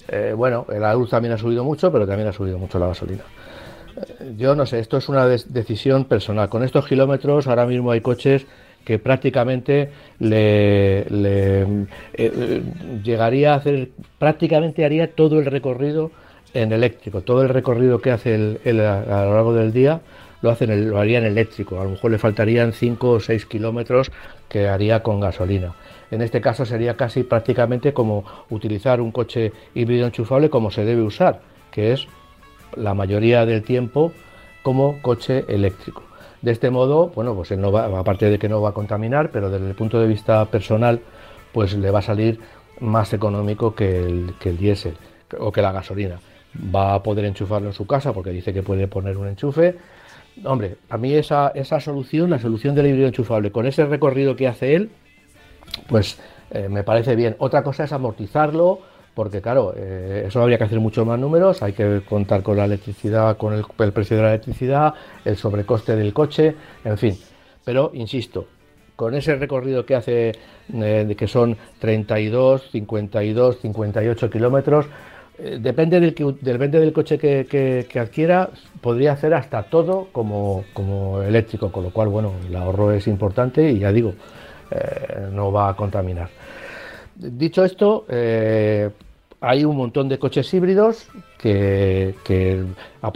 [0.08, 3.22] Eh, bueno, la luz también ha subido mucho, pero también ha subido mucho la gasolina.
[3.98, 6.50] Eh, yo no sé, esto es una decisión personal.
[6.50, 8.48] Con estos kilómetros ahora mismo hay coches
[8.84, 11.06] que prácticamente le,
[12.14, 12.62] eh,
[13.04, 16.12] llegaría a hacer, prácticamente haría todo el recorrido
[16.54, 20.02] en eléctrico, todo el recorrido que hace el, a lo largo del día
[20.42, 24.12] lo, hacen lo haría en eléctrico, a lo mejor le faltarían 5 o 6 kilómetros
[24.50, 25.74] que haría con gasolina.
[26.12, 31.02] En este caso sería casi prácticamente como utilizar un coche híbrido enchufable como se debe
[31.02, 31.42] usar,
[31.72, 32.08] que es
[32.76, 34.12] la mayoría del tiempo
[34.62, 36.04] como coche eléctrico.
[36.44, 39.32] De este modo, bueno, pues él no va, aparte de que no va a contaminar,
[39.32, 41.00] pero desde el punto de vista personal,
[41.54, 42.38] pues le va a salir
[42.82, 44.98] más económico que el, que el diésel
[45.40, 46.20] o que la gasolina.
[46.76, 49.78] Va a poder enchufarlo en su casa porque dice que puede poner un enchufe.
[50.44, 54.50] Hombre, a mí esa, esa solución, la solución del híbrido enchufable, con ese recorrido que
[54.50, 54.90] hace él,
[55.88, 56.20] pues
[56.52, 57.38] eh, me parece bien.
[57.40, 58.82] Otra cosa es amortizarlo,
[59.14, 62.66] porque claro, eh, eso habría que hacer muchos más números, hay que contar con la
[62.66, 67.18] electricidad, con el, precio de la electricidad, el sobrecoste del coche, en fin.
[67.64, 68.48] Pero, insisto,
[68.96, 70.32] con ese recorrido que hace,
[70.74, 74.88] eh, que son 32, 52, 58 kilómetros,
[75.38, 78.50] eh, depende del, depende del coche que, adquiera,
[78.82, 83.70] podría hacer hasta todo como, como eléctrico, con lo cual, bueno, el ahorro es importante
[83.70, 84.14] y ya digo,
[85.32, 86.30] no va a contaminar.
[87.16, 88.90] Dicho esto, eh,
[89.40, 92.16] hay un montón de coches híbridos que,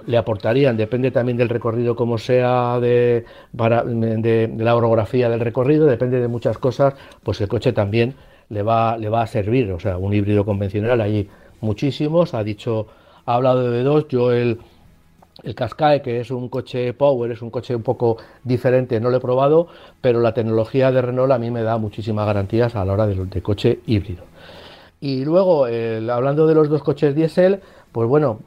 [0.05, 6.27] le aportarían, depende también del recorrido como sea, de, la orografía del recorrido, depende de
[6.27, 8.15] muchas cosas, pues el coche también
[8.49, 9.71] le va, le va a servir.
[9.71, 11.29] O sea, un híbrido convencional hay
[11.61, 12.87] muchísimos, ha dicho,
[13.25, 14.59] ha hablado de dos, yo el
[15.43, 19.17] el Qashqai, que es un coche Power, es un coche un poco diferente, no lo
[19.17, 19.67] he probado,
[20.01, 23.41] pero la tecnología de Renault a mí me da muchísimas garantías a la hora de,
[23.41, 24.23] coche híbrido.
[24.99, 28.39] Y luego, hablando de los dos coches diésel, pues bueno,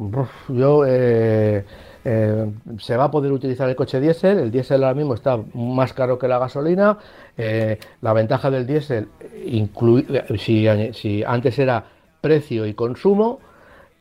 [0.49, 1.65] yo eh,
[2.05, 2.47] eh,
[2.79, 4.39] se va a poder utilizar el coche diésel.
[4.39, 6.99] El diésel ahora mismo está más caro que la gasolina.
[7.37, 9.09] Eh, la ventaja del diésel,
[10.39, 11.85] si, si antes era
[12.21, 13.41] precio y consumo,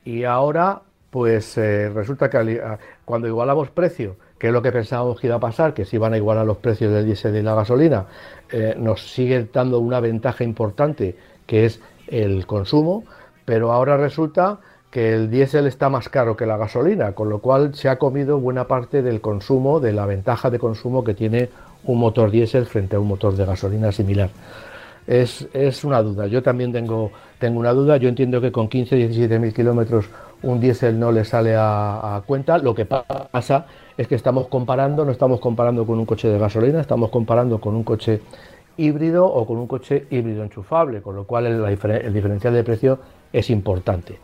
[0.06, 2.62] y ahora pues eh, resulta que
[3.06, 6.14] cuando igualamos precio, que es lo que pensábamos que iba a pasar, que si iban
[6.14, 8.06] a igualar los precios del diésel y la gasolina,
[8.52, 13.04] eh, nos sigue dando una ventaja importante, que es el consumo,
[13.46, 14.60] pero ahora resulta
[14.92, 18.40] que el diésel está más caro que la gasolina, con lo cual se ha comido
[18.40, 21.50] buena parte del consumo, de la ventaja de consumo que tiene
[21.84, 24.30] un motor diésel frente a un motor de gasolina similar.
[25.06, 28.96] Es, es una duda, yo también tengo, tengo una duda, yo entiendo que con 15,
[28.96, 30.06] 17 mil kilómetros
[30.44, 32.58] un diésel no le sale a, cuenta.
[32.58, 33.66] Lo que pasa
[33.98, 37.76] es que estamos comparando, no estamos comparando con un coche de gasolina, estamos comparando con
[37.76, 38.22] un coche
[38.78, 43.00] híbrido o con un coche híbrido enchufable, con lo cual el, diferencial de precio
[43.34, 44.20] es importante.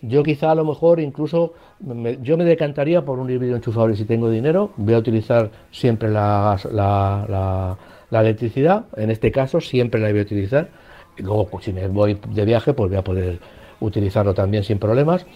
[0.00, 1.54] Yo quizá a lo mejor incluso
[2.22, 6.56] yo me decantaría por un híbrido enchufable si tengo dinero, voy a utilizar siempre la,
[8.10, 10.68] la electricidad, en este caso siempre la voy a utilizar,
[11.16, 13.40] y luego pues, si me voy de viaje pues voy a poder
[13.80, 15.26] utilizarlo también sin problemas.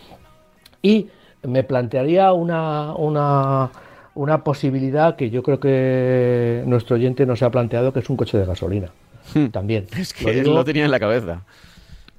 [0.82, 1.08] Y
[1.42, 3.70] me plantearía una, una,
[4.14, 8.16] una posibilidad que yo creo que nuestro oyente no se ha planteado, que es un
[8.16, 8.90] coche de gasolina.
[9.34, 9.46] Hmm.
[9.46, 9.86] También.
[9.96, 11.42] Es que él lo tenía en la cabeza.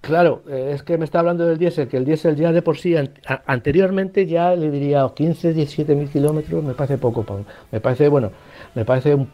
[0.04, 2.78] Claro, eh, es que me está hablando del diésel, que el diésel ya de por
[2.78, 2.94] sí,
[3.46, 7.26] anteriormente ya le diría 15, 17 mil kilómetros, me parece poco,
[7.72, 8.32] me parece, bueno,
[8.76, 9.30] me parece un,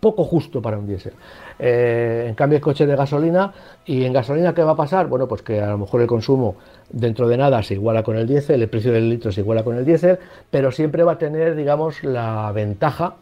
[0.00, 1.12] poco justo para un diésel.
[1.58, 3.52] Eh, en cambio, el coche de gasolina,
[3.86, 5.06] ¿y en gasolina qué va a pasar?
[5.06, 6.56] Bueno, pues que a lo mejor el consumo
[6.90, 9.76] dentro de nada se iguala con el diésel, el precio del litro se iguala con
[9.76, 10.18] el diésel,
[10.50, 13.14] pero siempre va a tener, digamos, la ventaja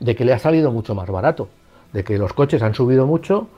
[0.00, 1.48] de que le ha salido mucho más barato,
[1.92, 3.48] de que los coches han subido mucho,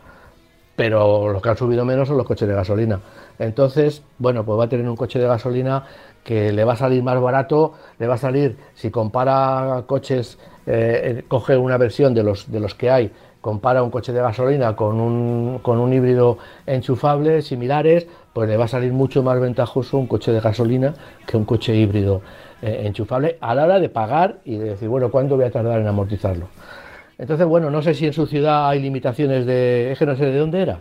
[0.77, 3.01] pero los que han subido menos son los coches de gasolina.
[3.39, 5.85] Entonces, bueno, pues va a tener un coche de gasolina
[6.23, 11.25] que le va a salir más barato, le va a salir, si compara coches, eh,
[11.29, 15.01] coge una versión de los, de los que hay, compara un coche de gasolina con
[15.01, 20.07] un, con un híbrido enchufable, similares, pues le va a salir mucho más ventajoso un
[20.07, 20.95] coche de gasolina
[21.27, 22.23] que un coche híbrido
[22.63, 25.79] eh, enchufable a la hora de pagar y de decir, bueno, ¿cuánto voy a tardar
[25.79, 26.49] en amortizarlo?
[27.19, 29.93] Entonces, bueno, no sé si en su ciudad hay limitaciones de...
[29.93, 30.79] Es que no sé de dónde era.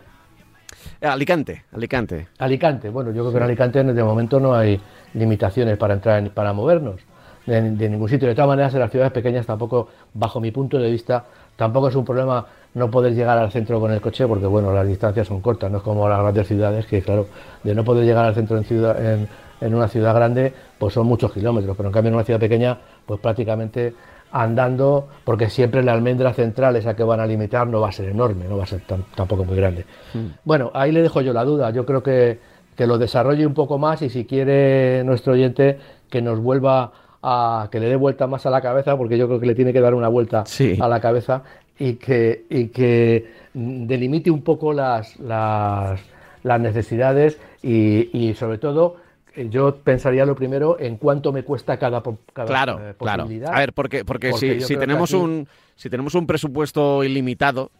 [1.02, 2.28] Eh, Alicante, Alicante.
[2.40, 4.80] Alicante, bueno, yo creo que en Alicante de momento no hay
[5.14, 7.02] limitaciones para entrar, para movernos
[7.46, 8.28] de, ningún sitio.
[8.28, 11.96] De todas maneras, en las ciudades pequeñas tampoco, bajo mi punto de vista, tampoco es
[11.96, 15.42] un problema no poder llegar al centro con el coche porque, bueno, las distancias son
[15.42, 17.28] cortas, no es como las grandes ciudades que, claro,
[17.64, 19.28] de no poder llegar al centro en,
[19.62, 22.78] en una ciudad grande, pues son muchos kilómetros, pero en cambio en una ciudad pequeña,
[23.06, 23.94] pues prácticamente
[24.34, 28.10] andando, porque siempre la almendra central, esa que van a limitar, no va a ser
[28.10, 28.82] enorme, no va a ser
[29.16, 29.86] tampoco muy grande.
[30.12, 30.30] Hmm.
[30.44, 31.70] Bueno, ahí le dejo yo la duda.
[31.70, 32.40] Yo creo que,
[32.76, 35.78] que, lo desarrolle un poco más y si quiere nuestro oyente
[36.10, 36.92] que nos vuelva
[37.22, 39.72] a que le dé vuelta más a la cabeza, porque yo creo que le tiene
[39.72, 40.44] que dar una vuelta
[40.80, 41.44] a la cabeza
[41.78, 46.02] y que, y que delimite un poco las, las,
[46.42, 48.96] las necesidades y, y sobre todo
[49.36, 52.02] yo pensaría lo primero en cuánto me cuesta cada,
[52.34, 53.48] cada claro, eh, posibilidad.
[53.48, 53.58] Claro.
[53.58, 57.72] A ver, porque, porque, si, si tenemos un, si tenemos un presupuesto ilimitado,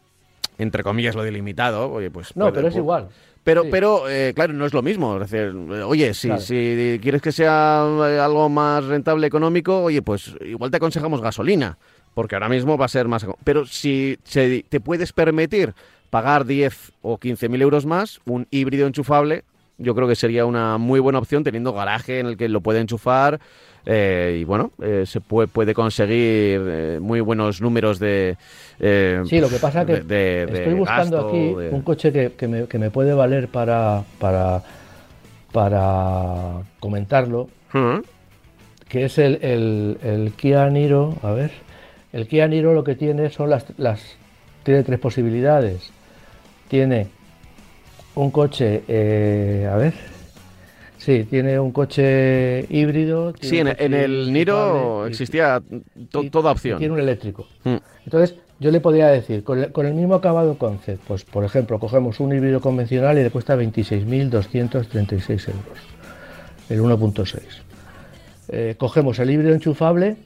[0.58, 2.36] entre comillas lo de ilimitado, oye, pues...
[2.36, 3.10] No, pero es igual.
[3.44, 5.20] Pero, pero eh, claro, no es lo mismo.
[5.22, 7.82] Es decir, oye, si, si quieres que sea
[8.24, 11.78] algo más rentable económico, oye, pues igual te aconsejamos gasolina,
[12.14, 13.26] porque ahora mismo va a ser más...
[13.44, 15.74] Pero si te puedes permitir
[16.10, 19.44] pagar 10 o 15 mil euros más, un híbrido enchufable
[19.84, 22.80] yo creo que sería una muy buena opción teniendo garaje en el que lo puede
[22.80, 23.40] enchufar
[23.86, 28.38] eh, y bueno, eh, se puede, puede conseguir eh, muy buenos números de...
[28.80, 32.90] sí, lo que pasa es que estoy buscando aquí un coche que, me, que, me,
[32.92, 34.64] puede valer para, para,
[35.52, 37.50] para comentarlo,
[38.88, 41.52] que es el, el, el, Kia Niro, a ver,
[42.14, 44.18] el Kia Niro lo que tiene son las, las
[44.64, 45.92] tiene tres posibilidades.
[46.70, 47.08] Tiene
[48.16, 49.94] un coche, eh, a ver,
[50.98, 53.34] sí, tiene un coche híbrido.
[53.42, 55.62] Sí, en, el Niro existía
[56.32, 56.80] toda opción.
[56.80, 57.48] Tiene un eléctrico.
[57.64, 57.78] Mm.
[58.06, 62.34] Entonces, yo le podría decir, con, el mismo acabado concept, pues por ejemplo, cogemos un
[62.34, 65.80] híbrido convencional y le cuesta 26.236 euros,
[66.70, 67.42] el 1.6.
[68.50, 70.18] Eh, cogemos el híbrido enchufable,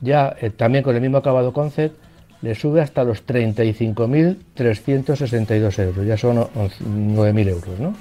[0.00, 1.96] ya eh, también con el mismo acabado concept,
[2.42, 7.94] le sube hasta los 35.362 euros, ya son 9.000 euros, ¿no?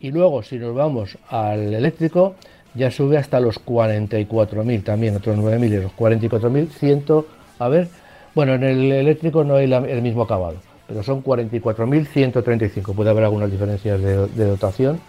[0.00, 2.34] Y luego, si nos vamos al eléctrico,
[2.74, 7.24] ya sube hasta los 44.000, también otros 9.000 euros, 44.100,
[7.58, 7.88] a ver,
[8.34, 10.56] bueno, en el eléctrico no hay el mismo acabado,
[10.86, 15.00] pero son 44.135, puede haber algunas diferencias de, dotación.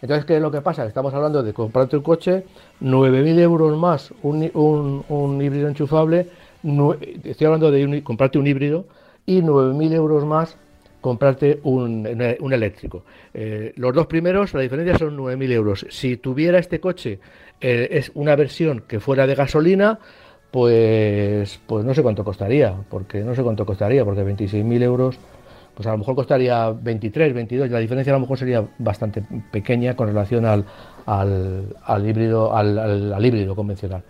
[0.00, 0.84] Entonces, ¿qué es lo que pasa?
[0.84, 2.44] Estamos hablando de comprarte un coche,
[2.80, 6.26] 9.000 euros más un híbrido enchufable,
[7.24, 8.86] estoy hablando de comprarte un híbrido
[9.26, 10.56] y 9.000 euros más
[11.02, 13.04] comprarte un, eléctrico.
[13.34, 15.86] Eh, los dos primeros, la diferencia son 9.000 euros.
[15.90, 17.18] Si tuviera este coche,
[17.60, 19.98] eh, es una versión que fuera de gasolina,
[20.50, 25.18] pues, pues no sé cuánto costaría, porque no sé cuánto costaría, porque 26.000 euros,
[25.74, 29.96] pues a lo mejor costaría 23, 22, la diferencia a lo mejor sería bastante pequeña
[29.96, 30.64] con relación al,
[31.06, 34.04] al, híbrido, al híbrido convencional.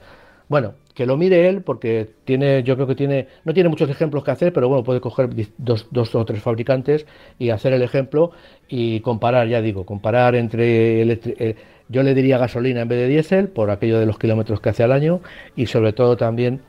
[0.52, 4.22] Bueno, que lo mire él porque tiene, yo creo que tiene, no tiene muchos ejemplos
[4.22, 7.06] que hacer, pero bueno, puede coger dos, dos o tres fabricantes
[7.38, 8.32] y hacer el ejemplo
[8.68, 11.56] y comparar, ya digo, comparar entre, eh,
[11.88, 14.82] yo le diría gasolina en vez de diésel por aquello de los kilómetros que hace
[14.82, 15.22] al año
[15.56, 16.60] y sobre todo también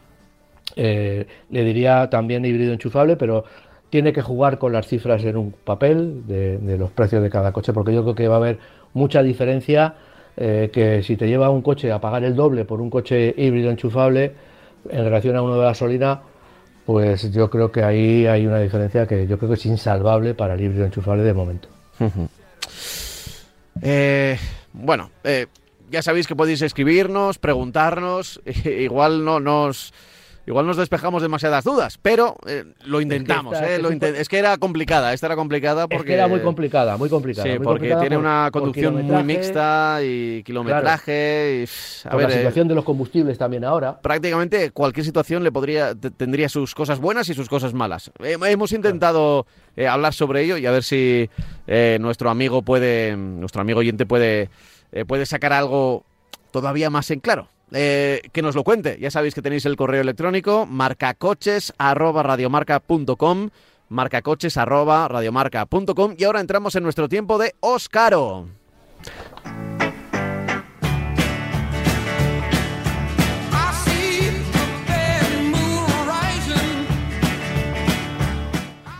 [0.77, 3.43] eh, le diría también híbrido enchufable, pero
[3.89, 7.73] tiene que jugar con las cifras en un papel de los precios de cada coche
[7.73, 8.59] porque yo creo que va a haber
[8.93, 9.95] mucha diferencia
[10.37, 13.69] eh, que si te lleva un coche a pagar el doble por un coche híbrido
[13.69, 14.33] enchufable
[14.89, 16.21] en relación a uno de gasolina,
[16.85, 20.55] pues yo creo que ahí hay una diferencia que yo creo que es insalvable para
[20.55, 21.69] el híbrido enchufable de momento.
[23.81, 24.37] Eh,
[24.73, 25.47] bueno, eh,
[25.89, 29.93] ya sabéis que podéis escribirnos, preguntarnos, igual no nos
[30.45, 33.53] Igual nos despejamos demasiadas dudas, pero eh, lo intentamos.
[33.53, 36.13] Es que, eh, es que era complicada, esta era complicada porque...
[36.13, 37.49] era muy complicada, muy complicada.
[37.49, 41.65] Sí, porque tiene una conducción muy mixta y kilometraje.
[41.65, 44.01] Y, a ver, la eh, situación de los combustibles también ahora.
[44.01, 48.11] Prácticamente cualquier situación le podría tendría sus cosas buenas y sus cosas malas.
[48.19, 49.45] hemos intentado
[49.89, 51.29] hablar sobre ello y a ver si
[51.99, 54.49] nuestro amigo puede, nuestro amigo oyente puede,
[55.07, 56.03] puede sacar algo
[56.51, 57.47] todavía más en claro.
[57.75, 58.97] Eh, que nos lo cuente.
[58.99, 63.49] Ya sabéis que tenéis el correo electrónico marcacoches radiomarca.com
[63.89, 68.47] marcacoches radiomarca.com y ahora entramos en nuestro tiempo de Oscaro.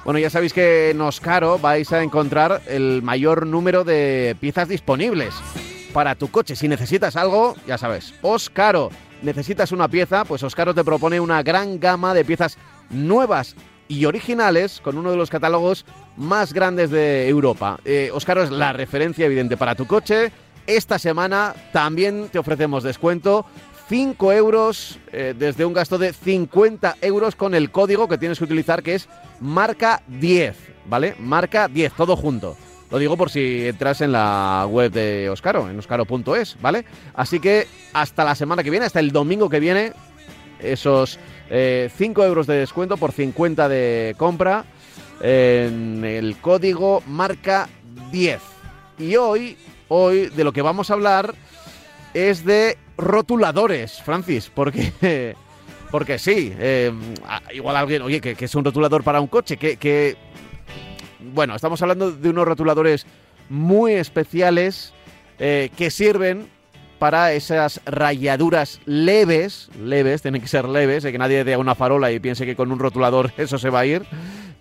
[0.04, 5.34] Bueno, ya sabéis que en Oscaro vais a encontrar el mayor número de piezas disponibles
[5.94, 6.56] para tu coche.
[6.56, 8.90] Si necesitas algo, ya sabes, Oscaro.
[9.22, 12.58] Necesitas una pieza, pues Oscaro te propone una gran gama de piezas
[12.90, 13.56] nuevas
[13.88, 15.86] y originales con uno de los catálogos
[16.18, 17.80] más grandes de Europa.
[17.86, 20.32] Eh, Oscaro es la referencia evidente para tu coche.
[20.68, 23.46] Esta semana también te ofrecemos descuento.
[23.88, 28.46] 5 euros eh, desde un gasto de 50 euros con el código que tienes que
[28.46, 29.08] utilizar que es
[29.40, 31.16] marca 10, ¿vale?
[31.20, 32.58] Marca 10, todo junto.
[32.94, 36.86] Lo digo por si entras en la web de Oscaro, en oscaro.es, ¿vale?
[37.16, 39.94] Así que hasta la semana que viene, hasta el domingo que viene,
[40.60, 41.20] esos 5
[41.50, 41.92] eh,
[42.28, 44.66] euros de descuento por 50 de compra
[45.22, 47.68] en el código marca
[48.12, 48.40] 10.
[49.00, 51.34] Y hoy, hoy de lo que vamos a hablar
[52.14, 55.36] es de rotuladores, Francis, porque,
[55.90, 56.94] porque sí, eh,
[57.56, 60.16] igual alguien, oye, que, es un rotulador para un coche, que
[61.34, 63.06] bueno, estamos hablando de unos rotuladores
[63.50, 64.94] muy especiales
[65.40, 66.48] eh, que sirven
[67.00, 72.12] para esas rayaduras leves, leves, tienen que ser leves, de que nadie dé una farola
[72.12, 74.04] y piense que con un rotulador eso se va a ir,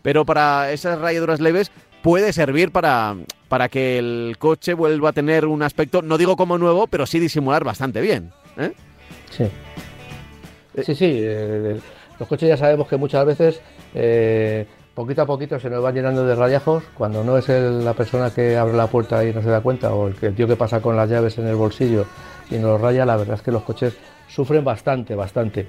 [0.02, 1.70] pero para esas rayaduras leves
[2.02, 3.16] puede servir para,
[3.48, 7.20] para que el coche vuelva a tener un aspecto, no digo como nuevo, pero sí
[7.20, 8.32] disimular bastante bien.
[8.58, 8.72] ¿eh?
[9.30, 9.44] Sí.
[10.84, 11.18] Sí, sí.
[11.20, 11.78] Eh,
[12.18, 13.60] los coches ya sabemos que muchas veces
[14.94, 18.56] poquito a poquito se nos va llenando de rayajos, cuando no es la persona que
[18.56, 20.80] abre la puerta y no se da cuenta, o el, que, el tío que pasa
[20.80, 22.04] con las llaves en el bolsillo
[22.50, 23.96] y nos raya, la verdad es que los coches
[24.28, 25.66] sufren bastante, bastante.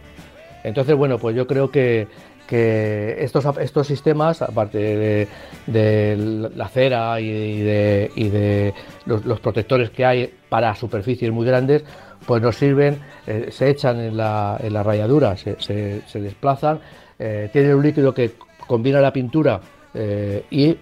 [0.63, 2.07] Entonces, bueno, pues yo creo que,
[2.49, 5.27] estos, estos sistemas, aparte
[5.67, 8.73] de, la cera y de,
[9.05, 11.83] los, protectores que hay para superficies muy grandes,
[12.27, 16.79] pues nos sirven, eh, se echan en la, en rayadura, se, desplazan,
[17.17, 18.33] eh, tienen un líquido que
[18.67, 19.61] combina la pintura
[19.95, 20.77] eh, y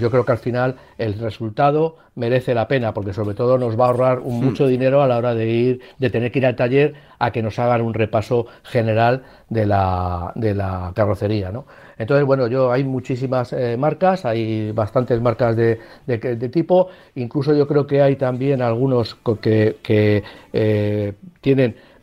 [0.00, 3.84] yo creo que al final el resultado merece la pena porque sobre todo nos va
[3.84, 4.68] a ahorrar un, mucho hmm.
[4.68, 7.58] dinero a la hora de ir de tener que ir al taller a que nos
[7.58, 11.66] hagan un repaso general de la, de la carrocería ¿no?
[11.98, 17.68] entonces bueno yo hay muchísimas eh, marcas hay bastantes marcas de, de, tipo incluso yo
[17.68, 20.22] creo que hay también algunos que, que
[20.54, 21.12] eh,
[21.42, 21.95] tienen Mm,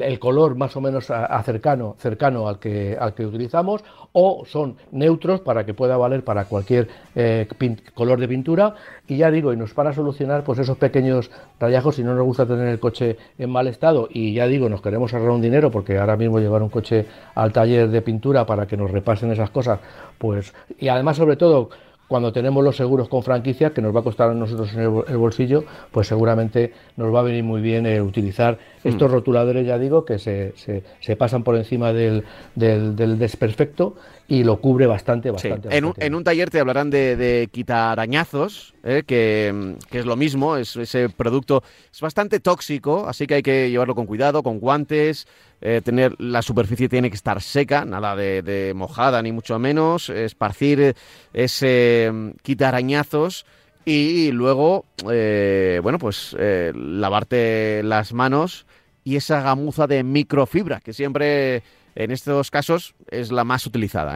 [0.00, 1.10] el color más o menos
[1.44, 3.82] cercano, cercano al, que, al que utilizamos
[4.12, 7.48] o son neutros para que pueda valer para cualquier eh,
[7.94, 8.74] color de pintura.
[9.08, 12.24] Y ya digo, y nos van a solucionar pues esos pequeños rayajos si no nos
[12.24, 14.08] gusta tener el coche en mal estado.
[14.10, 17.52] Y ya digo, nos queremos ahorrar un dinero porque ahora mismo llevar un coche al
[17.52, 19.80] taller de pintura para que nos repasen esas cosas,
[20.18, 21.70] pues y además sobre todo
[22.12, 25.16] cuando tenemos los seguros con franquicia, que nos va a costar a nosotros en el
[25.16, 29.12] bolsillo, pues seguramente nos va a venir muy bien eh, utilizar estos mm.
[29.12, 32.24] rotuladores, ya digo, que se, se, pasan por encima del,
[32.54, 33.96] del, desperfecto
[34.28, 35.76] y lo cubre bastante, bastante.
[35.76, 39.02] En, un, en, un, taller te hablarán de, de quitarañazos, ¿eh?
[39.06, 41.62] que, que, es lo mismo, es, ese producto
[41.92, 45.26] es bastante tóxico, así que hay que llevarlo con cuidado, con guantes,
[45.60, 50.96] eh, tener la superficie tiene que estar seca, nada de, mojada ni mucho menos, esparcir
[51.32, 53.46] ese mm, quita arañazos
[53.84, 58.66] y luego, eh, bueno, pues eh, lavarte las manos
[59.04, 61.62] y esa gamuza de microfibra que siempre
[61.94, 64.14] en estos casos es la más utilizada.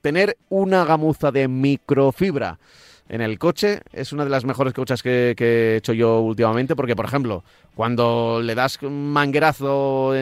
[0.00, 2.58] Tener una gamuza de microfibra
[3.08, 6.96] en el coche es una de las mejores cochas que, he hecho yo últimamente porque,
[6.96, 7.44] por ejemplo,
[7.74, 10.14] cuando le das un manguerazo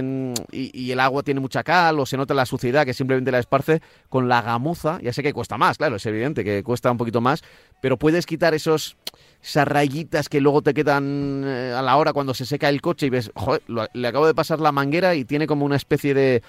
[0.50, 3.80] y, el agua tiene mucha cal o se nota la suciedad que simplemente la esparce,
[4.08, 7.20] con la gamuza, ya sé que cuesta más, claro, es evidente que cuesta un poquito
[7.20, 7.42] más,
[7.80, 8.96] pero puedes quitar esos
[9.42, 13.06] esas rayitas que luego te quedan eh, a la hora cuando se seca el coche
[13.06, 13.62] y ves, joder,
[13.92, 16.42] le acabo de pasar la manguera y tiene como una especie de,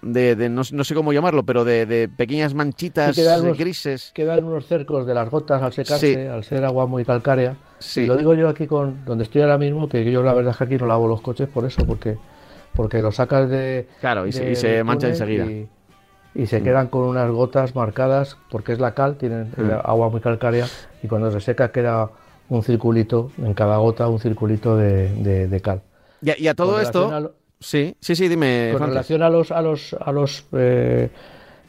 [0.00, 3.16] de, no, sé cómo llamarlo, pero de, pequeñas manchitas
[3.58, 4.12] grises.
[4.14, 7.56] Quedan unos cercos de las gotas al secarse, al ser agua muy calcárea.
[7.78, 8.06] Sí.
[8.06, 10.64] lo digo yo aquí con donde estoy ahora mismo, que yo la verdad es que
[10.64, 12.16] aquí no lavo los coches por eso, porque
[12.74, 13.88] porque lo sacas de...
[14.00, 15.46] Claro, y, se, mancha enseguida.
[16.34, 16.64] Y, se mm.
[16.64, 19.70] quedan con unas gotas marcadas, porque es la cal, tienen mm.
[19.84, 20.66] agua muy calcárea,
[21.02, 22.10] y cuando se seca queda
[22.52, 25.80] un circulito, en cada gota un circulito de, cal.
[26.20, 27.34] Y a, todo esto...
[27.58, 28.74] Sí, sí, sí, dime.
[28.76, 31.08] Con relación a los, a los, a los eh,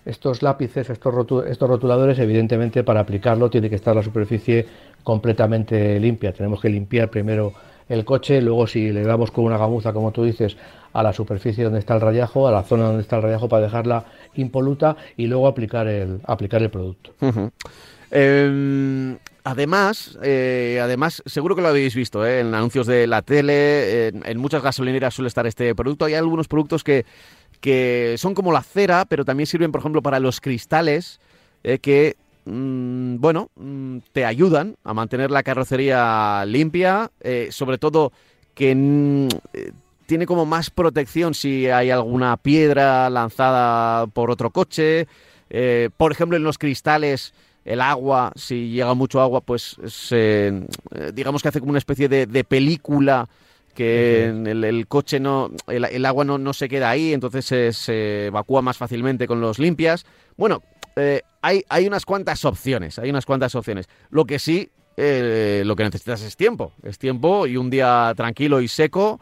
[0.05, 1.13] estos lápices, estos,
[1.47, 4.65] estos rotuladores, evidentemente para aplicarlo tiene que estar la superficie
[5.03, 6.33] completamente limpia.
[6.33, 7.53] Tenemos que limpiar primero
[7.87, 10.57] el coche, luego si le damos con una gamuza, como tú dices,
[10.93, 13.63] a la superficie donde está el rayajo, a la zona donde está el rayajo para
[13.63, 14.05] dejarla
[14.35, 17.11] impoluta y luego aplicar el, aplicar el producto.
[19.45, 22.39] Además, eh, además, seguro que lo habéis visto ¿eh?
[22.39, 26.05] en anuncios de la tele, en, muchas gasolineras suele estar este producto.
[26.05, 27.05] Hay algunos productos que,
[27.59, 31.19] que son como la cera, pero también sirven, por ejemplo, para los cristales,
[31.65, 37.11] eh, que, mm, bueno, mm, te ayudan a mantener la carrocería limpia,
[37.49, 38.13] sobre todo
[38.55, 39.27] que mm,
[40.05, 45.05] tiene como más protección si hay alguna piedra lanzada por otro coche.
[45.97, 47.33] por ejemplo, en los cristales
[47.65, 52.09] el agua, si llega mucho agua, pues se, eh, digamos que hace como una especie
[52.09, 53.29] de, película
[53.73, 57.45] que el, coche no, el, agua no, se queda ahí, entonces
[57.77, 60.05] se, evacúa más fácilmente con los limpias.
[60.37, 60.61] Bueno,
[60.95, 63.87] eh, hay, hay unas cuantas opciones, hay unas cuantas opciones.
[64.09, 68.61] Lo que sí, eh, lo que necesitas es tiempo, es tiempo y un día tranquilo
[68.61, 69.19] y seco.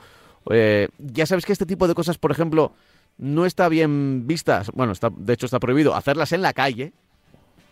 [0.49, 2.73] ya sabes que este tipo de cosas, por ejemplo,
[3.17, 6.91] no está bien vistas, bueno, está, de hecho está prohibido hacerlas en la calle,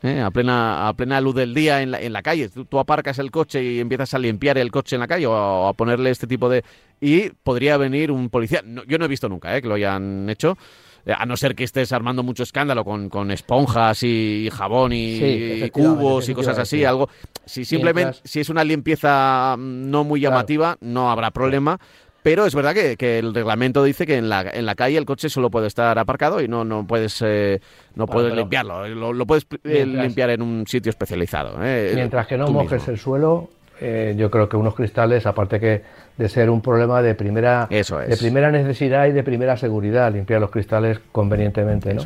[0.03, 0.21] ¿eh?
[0.21, 2.49] a, plena, a plena luz del día en la, en la calle.
[2.49, 5.73] Tú, aparcas el coche y empiezas a limpiar el coche en la calle o a,
[5.73, 6.63] ponerle este tipo de...
[7.01, 8.61] Y podría venir un policía.
[8.87, 9.61] yo no he visto nunca ¿eh?
[9.61, 10.57] que lo hayan hecho.
[11.05, 15.69] Eh, a no ser que estés armando mucho escándalo con, con esponjas y, jabón y,
[15.69, 17.09] cubos y cosas así, algo.
[17.45, 21.79] Si simplemente, si es una limpieza mm, no muy llamativa, no habrá problema.
[22.23, 25.29] Pero es verdad que, el reglamento dice que en la, en la calle el coche
[25.29, 27.61] solo puede estar aparcado y no, no puedes, eh,
[27.95, 28.87] no puedes limpiarlo.
[29.13, 31.57] Lo, puedes eh, limpiar en un sitio especializado.
[31.63, 33.49] Eh, mientras que no mojes el suelo,
[33.81, 35.81] yo creo que unos cristales, aparte que
[36.17, 40.51] de ser un problema de primera, de primera necesidad y de primera seguridad, limpiar los
[40.51, 41.93] cristales convenientemente.
[41.93, 42.03] ¿no?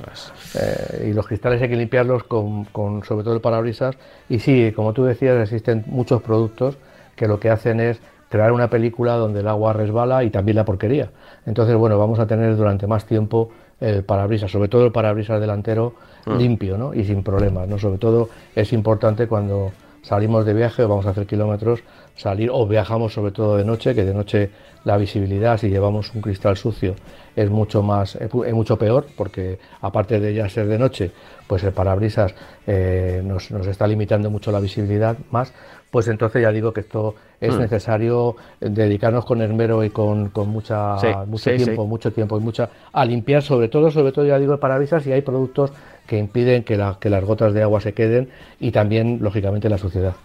[1.04, 3.96] y los cristales hay que limpiarlos con, con sobre todo el parabrisas.
[4.30, 6.78] Y sí, como tú decías, existen muchos productos
[7.16, 8.00] que lo que hacen es
[8.34, 11.12] crear una película donde el agua resbala y también la porquería.
[11.46, 15.94] Entonces, bueno, vamos a tener durante más tiempo el parabrisas, sobre todo el parabrisas delantero
[16.26, 16.38] mm.
[16.38, 16.96] limpio ¿no?
[16.96, 17.70] y sin problemas.
[17.70, 17.78] ¿no?
[17.78, 19.72] Sobre todo es importante cuando
[20.02, 21.84] salimos de viaje o vamos a hacer kilómetros,
[22.16, 24.50] salir o viajamos sobre todo de noche, que de noche
[24.84, 26.96] la visibilidad si llevamos un cristal sucio
[27.36, 31.12] es mucho más es mucho peor porque aparte de ya ser de noche
[31.48, 32.36] pues el parabrisas
[32.68, 35.54] eh, nos, nos, está limitando mucho la visibilidad más
[35.94, 37.60] pues entonces ya digo que esto es hmm.
[37.60, 40.96] necesario dedicarnos con esmero y con, con mucha,
[41.28, 44.60] mucho tiempo, mucho tiempo y mucha a limpiar sobre todo, sobre todo ya digo el
[44.60, 45.72] parabrisas y hay productos
[46.08, 48.30] que impiden que, la, que las gotas de agua se queden
[48.60, 50.16] y también lógicamente la suciedad.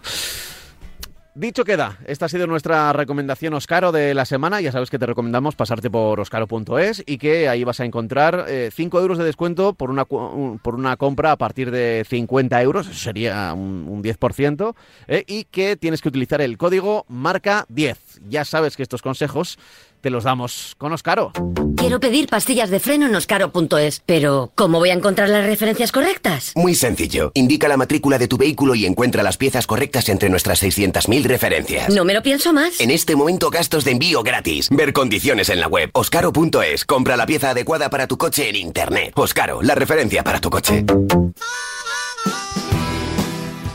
[1.39, 4.59] Dicho queda, esta ha sido nuestra recomendación Oscaro de la semana.
[4.59, 8.49] Ya sabes que te recomendamos pasarte por oscaro.es y que ahí vas a encontrar 5
[8.49, 12.99] eh, euros de descuento por una, por una compra a partir de 50 euros, eso
[12.99, 14.75] sería un, 10%,
[15.07, 18.19] eh, y que tienes que utilizar el código marca 10.
[18.27, 19.57] Ya sabes que estos consejos
[20.01, 21.31] te los damos con Oscaro.
[21.75, 26.51] Quiero pedir pastillas de freno en oscaro.es, pero ¿cómo voy a encontrar las referencias correctas?
[26.55, 27.31] Muy sencillo.
[27.33, 31.93] Indica la matrícula de tu vehículo y encuentra las piezas correctas entre nuestras 600.000 referencias.
[31.93, 32.79] No me lo pienso más.
[32.79, 34.69] En este momento gastos de envío gratis.
[34.69, 35.89] Ver condiciones en la web.
[35.93, 36.85] Oscaro.es.
[36.85, 39.13] Compra la pieza adecuada para tu coche en Internet.
[39.15, 40.85] Oscaro, la referencia para tu coche.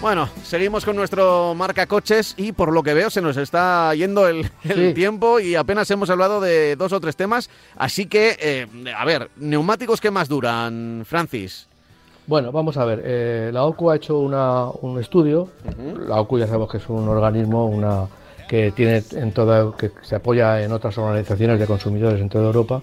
[0.04, 4.28] Bueno, seguimos con nuestro marca coches y por lo que veo se nos está yendo
[4.28, 4.44] el,
[4.94, 7.48] tiempo y apenas hemos hablado de dos o tres temas.
[7.74, 11.68] Así que, eh, a ver, neumáticos que más duran, Francis.
[12.26, 13.00] Bueno, vamos a ver.
[13.02, 15.48] Eh, la OCU ha hecho un estudio.
[16.06, 18.06] La OCU ya sabemos que es un organismo una,
[18.46, 22.82] que tiene en toda, que se apoya en otras organizaciones de consumidores en toda Europa.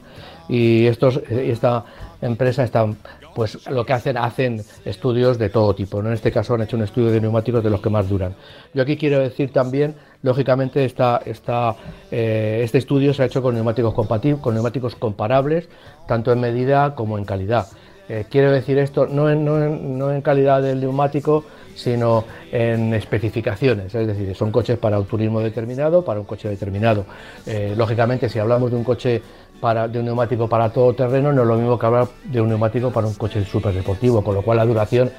[0.50, 1.86] Y estos, esta
[2.20, 2.88] empresa está
[3.36, 6.00] pues lo que hacen, hacen estudios de todo tipo.
[6.00, 8.36] En este caso han hecho un estudio de neumáticos de los que más duran.
[8.74, 14.42] Yo aquí quiero decir también, lógicamente, eh, este estudio se ha hecho con neumáticos compatibles,
[14.42, 15.70] con neumáticos comparables,
[16.08, 17.68] tanto en medida como en calidad.
[18.10, 23.96] Eh, quiero decir esto no en, no, no en calidad del neumático, sino en especificaciones,
[23.96, 27.06] es decir, son coches para un turismo determinado, para un coche determinado.
[27.46, 29.22] Eh, lógicamente, si hablamos de un coche
[29.62, 32.92] de un neumático para todo terreno, no es lo mismo que hablar de un neumático
[32.92, 35.12] para un coche súper deportivo, con lo cual la duración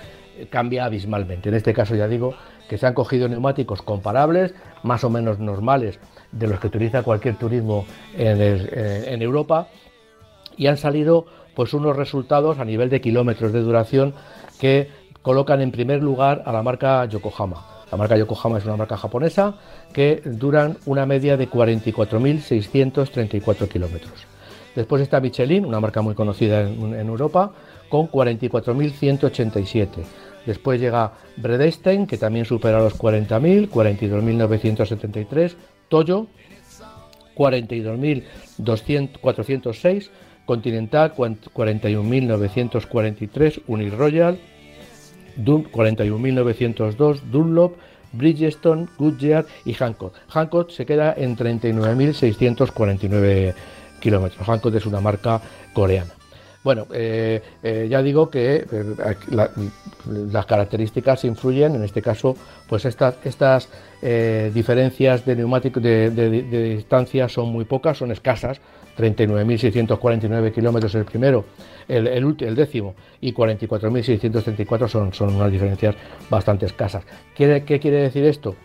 [0.51, 1.49] cambia abismalmente.
[1.49, 2.35] En este caso ya digo
[2.69, 6.01] que se han cogido neumáticos comparables, más o menos normales,
[6.33, 7.87] de los que utiliza cualquier turismo
[8.17, 9.69] en, eh, en Europa,
[10.57, 14.13] y han salido pues unos resultados a nivel de kilómetros de duración
[14.59, 14.89] que
[15.23, 17.73] colocan en primer lugar a la marca Yokohama.
[17.93, 19.55] La marca Yokohama es una marca japonesa
[19.93, 24.32] que duran una media de 44.634 kilómetros.
[24.75, 27.53] Después está Michelin, una marca muy conocida en, Europa,
[27.89, 29.89] con 44.187.
[30.47, 35.57] Después llega Bredestein, que también supera los 40.000, 42.973.
[35.89, 36.29] Toyo,
[37.37, 40.09] 42.406.
[40.47, 43.63] Continental, 41.943.
[43.69, 44.41] Uniroyal,
[45.37, 47.77] 41.902, Dunlop,
[48.13, 50.15] Bridgestone, Goodyear y Hancock.
[50.29, 53.55] Hancock se queda en 39.649
[54.03, 54.47] kilómetros.
[54.47, 55.41] Hancock es una marca
[55.73, 56.13] coreana.
[56.65, 58.95] Bueno, eh, eh, ya digo que eh,
[60.07, 62.37] las características influyen, en este caso,
[62.69, 63.69] pues estas, estas
[64.53, 68.61] diferencias de neumáticos de distancia son muy pocas, son escasas,
[68.99, 71.45] 39.649 kilómetros el primero,
[71.89, 75.95] el, el, décimo, y 44.634 son, son unas diferencias
[76.29, 77.05] bastante escasas.
[77.35, 78.57] ¿Qué, ¿Qué quiere decir esto?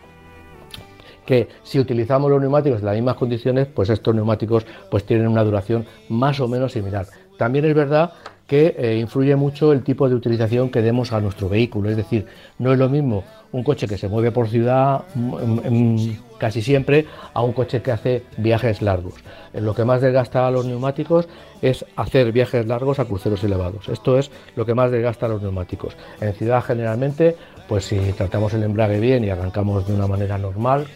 [1.28, 5.44] Que si utilizamos los neumáticos en las mismas condiciones, pues estos neumáticos pues tienen una
[5.44, 7.06] duración más o menos similar.
[7.36, 8.12] También es verdad
[8.46, 12.24] que eh, influye mucho el tipo de utilización que demos a nuestro vehículo, es decir,
[12.58, 16.62] no es lo mismo un coche que se mueve por ciudad mm, mm, mm, casi
[16.62, 17.04] siempre
[17.34, 19.16] a un coche que hace viajes largos.
[19.52, 21.28] Eh, lo que más desgasta a los neumáticos
[21.60, 23.90] es hacer viajes largos a cruceros elevados.
[23.90, 25.94] Esto es lo que más desgasta a los neumáticos.
[26.22, 27.36] En ciudad generalmente,
[27.68, 30.86] pues si tratamos el embrague bien y arrancamos de una manera normal,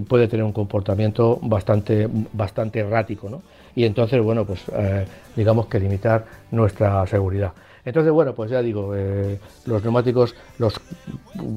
[0.08, 3.42] puede tener un comportamiento bastante, bastante errático, ¿no?
[3.74, 7.54] Y entonces, bueno, pues eh, digamos que limitar nuestra seguridad.
[7.88, 10.74] Entonces, bueno, pues ya digo, eh, los neumáticos, los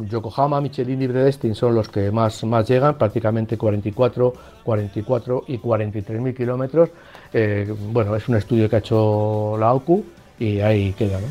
[0.08, 6.20] Yokohama, Michelin y Bredestin son los que más, más llegan, prácticamente 44, 44 y 43
[6.20, 6.90] mil kilómetros.
[7.32, 10.04] Eh, bueno, es un estudio que ha hecho la OCU
[10.38, 11.26] y ahí queda, ¿no?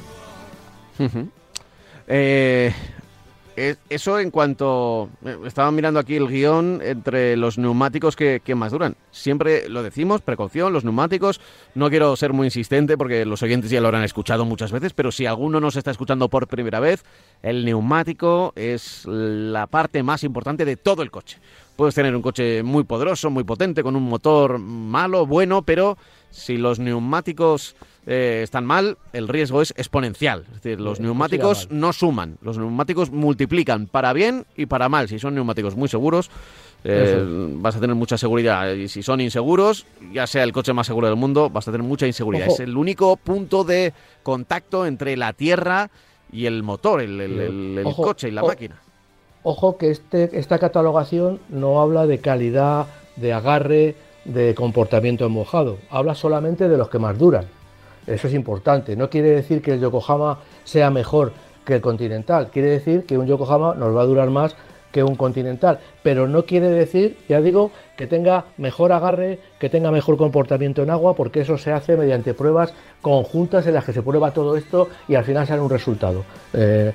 [3.89, 5.09] Eso en cuanto...
[5.25, 8.95] Eh, estaba mirando aquí el guion entre los neumáticos que, más duran.
[9.11, 11.41] Siempre lo decimos, precaución, los neumáticos.
[11.75, 15.11] No quiero ser muy insistente porque los oyentes ya lo habrán escuchado muchas veces, pero
[15.11, 17.03] si alguno nos está escuchando por primera vez,
[17.41, 21.37] el neumático es la parte más importante de todo el coche.
[21.75, 25.97] Puedes tener un coche muy poderoso, muy potente, con un motor malo, bueno, pero
[26.31, 27.75] si los neumáticos
[28.05, 30.45] eh, están mal, el riesgo es exponencial.
[30.47, 35.07] Es decir, los neumáticos no suman, los neumáticos multiplican para bien y para mal.
[35.07, 36.29] Si son neumáticos muy seguros,
[36.83, 37.23] eh,
[37.55, 38.73] vas a tener mucha seguridad.
[38.73, 41.85] Y si son inseguros, ya sea el coche más seguro del mundo, vas a tener
[41.85, 42.47] mucha inseguridad.
[42.47, 45.89] Es el único punto de contacto entre la tierra
[46.31, 48.81] y el motor, el, coche y la máquina.
[49.43, 53.95] Ojo que este, esta catalogación no habla de calidad, de agarre,
[54.33, 55.77] de comportamiento en mojado.
[55.89, 57.45] Habla solamente de los que más duran.
[58.07, 58.95] Eso es importante.
[58.95, 61.33] No quiere decir que el Yokohama sea mejor
[61.65, 62.49] que el Continental.
[62.51, 64.55] Quiere decir que un Yokohama nos va a durar más
[64.91, 65.79] que un Continental.
[66.01, 70.89] Pero no quiere decir, ya digo, que tenga mejor agarre, que tenga mejor comportamiento en
[70.89, 74.89] agua, porque eso se hace mediante pruebas conjuntas en las que se prueba todo esto
[75.07, 76.23] y al final sale un resultado.
[76.53, 76.93] Eh,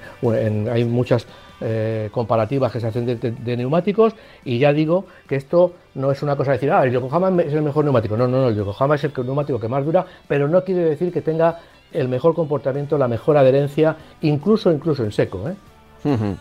[0.72, 1.26] hay muchas
[1.66, 6.36] eh, comparativas que se hacen de, neumáticos y ya digo que esto no es una
[6.36, 8.18] cosa de decir, ah, el Yokohama es el mejor neumático.
[8.18, 11.10] No, no, no, el Yokohama es el neumático que más dura, pero no quiere decir
[11.10, 11.58] que tenga
[11.90, 15.48] el mejor comportamiento, la mejor adherencia, incluso incluso en seco.
[15.48, 16.36] ¿eh?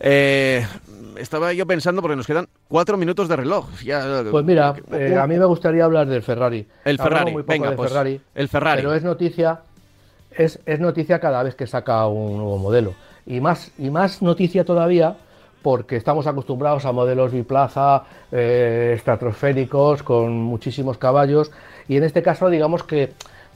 [0.00, 0.66] eh
[1.16, 3.68] estaba yo pensando porque nos quedan cuatro minutos de reloj.
[4.30, 6.66] pues mira, eh, a mí me gustaría hablar del Ferrari.
[6.84, 8.82] El Ferrari, venga, pues, Ferrari, el Ferrari.
[8.82, 9.60] Pero es noticia,
[10.30, 12.94] es, es noticia cada vez que saca un nuevo modelo.
[13.30, 15.16] Y más, y más noticia todavía
[15.62, 18.02] porque estamos acostumbrados a modelos biplaza,
[18.32, 21.52] eh, estratosféricos, con muchísimos caballos,
[21.86, 23.12] y en este caso digamos que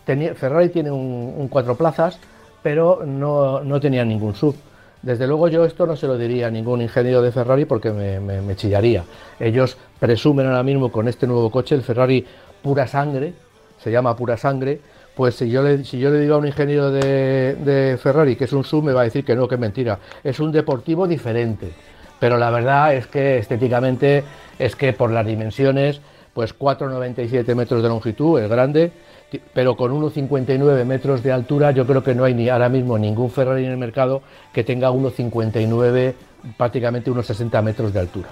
[0.07, 2.21] Ferrari tiene un, cuatro plazas,
[2.63, 4.55] pero no, tenía ningún sub.
[5.03, 8.21] Desde luego yo esto no se lo diría a ningún ingeniero de Ferrari porque me,
[8.21, 9.03] me chillaría.
[9.41, 12.25] Ellos presumen ahora mismo con este nuevo coche, el Ferrari
[12.63, 13.35] pura sangre,
[13.79, 14.81] se llama pura sangre,
[15.15, 18.53] pues si yo le, si yo le digo a un ingeniero de, Ferrari que es
[18.53, 19.99] un sub, me va a decir que no, que es mentira.
[20.23, 21.73] Es un deportivo diferente.
[22.19, 24.25] Pero la verdad es que estéticamente
[24.59, 26.01] es que por las dimensiones,
[26.33, 28.93] pues 4,97 metros de longitud, es grande,
[29.53, 33.31] pero con 1,59 metros de altura, yo creo que no hay ni ahora mismo ningún
[33.31, 36.15] Ferrari en el mercado que tenga 1,59,
[36.57, 38.29] prácticamente unos 60 metros de altura.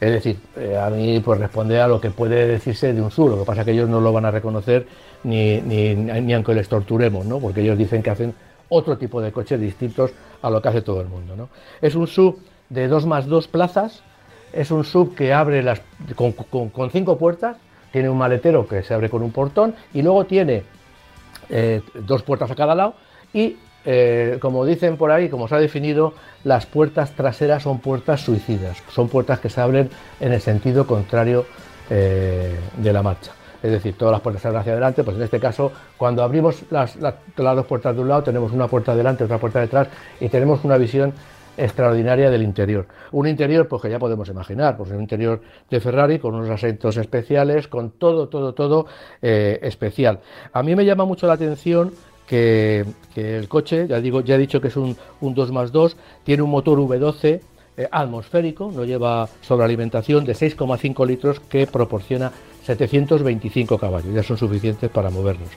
[0.00, 3.30] Es decir, eh, a mí pues responde a lo que puede decirse de un SUV,
[3.30, 4.86] lo que pasa es que ellos no lo van a reconocer
[5.22, 7.38] ni, ni, aunque les torturemos, ¿no?
[7.38, 8.34] porque ellos dicen que hacen
[8.68, 11.36] otro tipo de coches distintos a lo que hace todo el mundo.
[11.36, 11.48] ¿no?
[11.80, 12.38] Es un sub
[12.68, 14.02] de 2 más 2 plazas,
[14.52, 15.80] es un sub que abre las,
[16.14, 16.34] con,
[16.90, 17.56] cinco puertas,
[17.92, 20.64] tiene un maletero que se abre con un portón y luego tiene
[21.48, 22.94] eh, dos puertas a cada lado
[23.32, 26.14] y eh, como dicen por ahí, como se ha definido,
[26.44, 31.46] las puertas traseras son puertas suicidas, son puertas que se abren en el sentido contrario
[31.90, 33.32] eh, de la marcha
[33.64, 36.64] es decir, todas las puertas se abren hacia adelante, pues en este caso, cuando abrimos
[36.70, 39.88] las, dos puertas de un lado, tenemos una puerta adelante, otra puerta detrás,
[40.20, 41.14] y tenemos una visión
[41.56, 42.86] extraordinaria del interior.
[43.12, 46.98] Un interior, pues que ya podemos imaginar, pues un interior de Ferrari con unos asientos
[46.98, 48.86] especiales, con todo, todo, todo
[49.22, 50.20] eh, especial.
[50.52, 51.92] A mí me llama mucho la atención
[52.26, 55.96] que, el coche, ya digo, ya he dicho que es un, un 2 más 2,
[56.24, 57.40] tiene un motor V12
[57.76, 62.30] eh, atmosférico, no lleva sobrealimentación de 6,5 litros que proporciona
[62.64, 65.48] 725 caballos, ya son suficientes para movernos.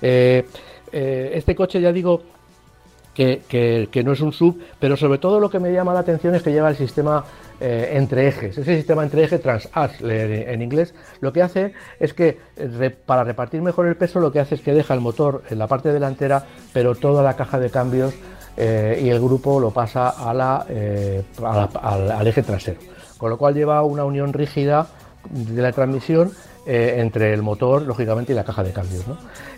[0.00, 0.44] Eh,
[0.92, 2.22] eh, este coche, ya digo,
[3.16, 6.42] que, no es un sub, pero sobre todo lo que me llama la atención es
[6.42, 7.24] que lleva el sistema
[7.60, 8.58] eh, entre ejes.
[8.58, 12.38] Ese sistema entre eje, trans-ax en inglés, lo que hace es que
[13.06, 15.66] para repartir mejor el peso, lo que hace es que deja el motor en la
[15.66, 18.14] parte delantera, pero toda la caja de cambios
[18.58, 20.66] y el grupo lo pasa a la,
[21.42, 22.80] al eje trasero.
[23.16, 24.88] Con lo cual lleva una unión rígida
[25.30, 26.32] de la transmisión
[26.68, 29.04] eh, entre el motor, lógicamente, y la caja de cambios.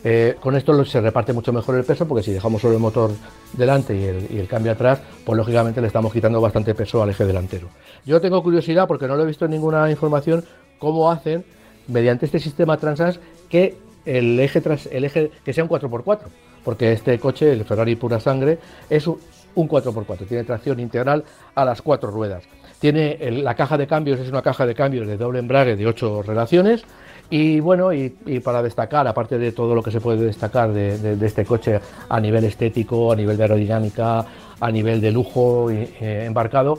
[0.04, 3.10] Eh, con esto se reparte mucho mejor el peso, porque si dejamos solo el motor
[3.54, 7.68] delante y el, cambio atrás, pues lógicamente le estamos quitando bastante peso al eje delantero.
[8.04, 10.44] Yo tengo curiosidad, porque no lo he visto en ninguna información,
[10.78, 11.46] cómo hacen,
[11.86, 16.20] mediante este sistema Transas, que el eje, tras, el eje que sea un 4x4,
[16.62, 18.58] porque este coche, el Ferrari pura sangre,
[18.90, 19.18] es un,
[19.56, 22.44] 4x4, tiene tracción integral a las cuatro ruedas.
[22.80, 26.22] Tiene la caja de cambios, es una caja de cambios de doble embrague de 8
[26.22, 26.84] relaciones.
[27.30, 28.10] Y bueno, y,
[28.42, 32.44] para destacar, aparte de todo lo que se puede destacar de, este coche a nivel
[32.44, 34.24] estético, a nivel de aerodinámica,
[34.60, 36.78] a nivel de lujo eh, embarcado,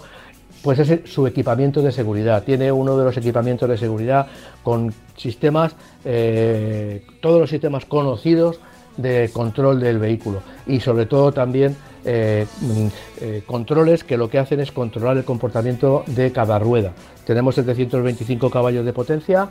[0.64, 2.44] pues es su equipamiento de seguridad.
[2.44, 4.28] Tiene uno de los equipamientos de seguridad
[4.64, 8.60] con sistemas, eh, todos los sistemas conocidos
[8.98, 11.76] de control del vehículo y sobre todo también
[12.12, 12.88] eh, mm,
[13.22, 16.92] eh, controles que lo que hacen es controlar el comportamiento de cada rueda.
[17.24, 19.48] Tenemos 725 caballos de potencia,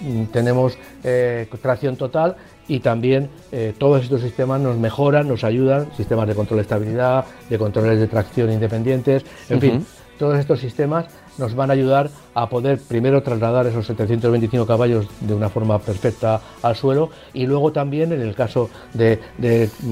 [0.00, 2.34] mm, tenemos eh, tracción total
[2.66, 3.30] y también
[3.78, 8.06] todos estos sistemas nos mejoran, nos ayudan, sistemas de control de estabilidad, de controles de
[8.08, 9.86] tracción independientes, en fin,
[10.18, 11.06] todos estos sistemas
[11.38, 16.40] nos van a ayudar a poder primero trasladar esos 725 caballos de una forma perfecta
[16.62, 19.18] al suelo y luego también en el caso de,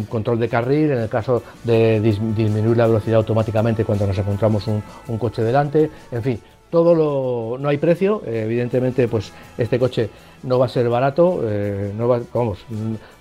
[0.08, 5.18] control de carril, en el caso de disminuir la velocidad automáticamente cuando nos encontramos un,
[5.18, 10.10] coche delante, en fin, todo lo, no hay precio, evidentemente pues este coche
[10.42, 12.58] no va a ser barato, eh, no, vamos,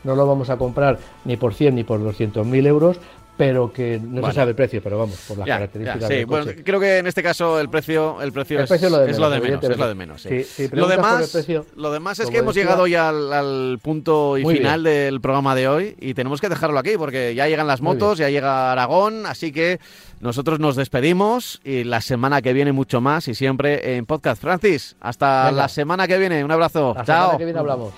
[0.04, 3.00] no lo vamos a comprar ni por 100 ni por 200 mil euros,
[3.38, 6.80] pero que no se sabe el precio, pero vamos, por las características sí, bueno, creo
[6.80, 9.96] que en este caso el precio, el precio, es, lo de menos, es lo de
[9.96, 10.28] menos.
[10.72, 15.56] lo demás, lo demás es que hemos llegado ya al, punto y final del programa
[15.56, 19.26] de hoy y tenemos que dejarlo aquí porque ya llegan las motos, ya llega Aragón,
[19.26, 19.80] así que
[20.20, 24.42] nosotros nos despedimos y la semana que viene mucho más y siempre en podcast.
[24.42, 26.94] Francis, hasta la semana que viene, un abrazo.
[26.96, 27.22] La Chao.
[27.26, 27.94] Semana que viene hablamos.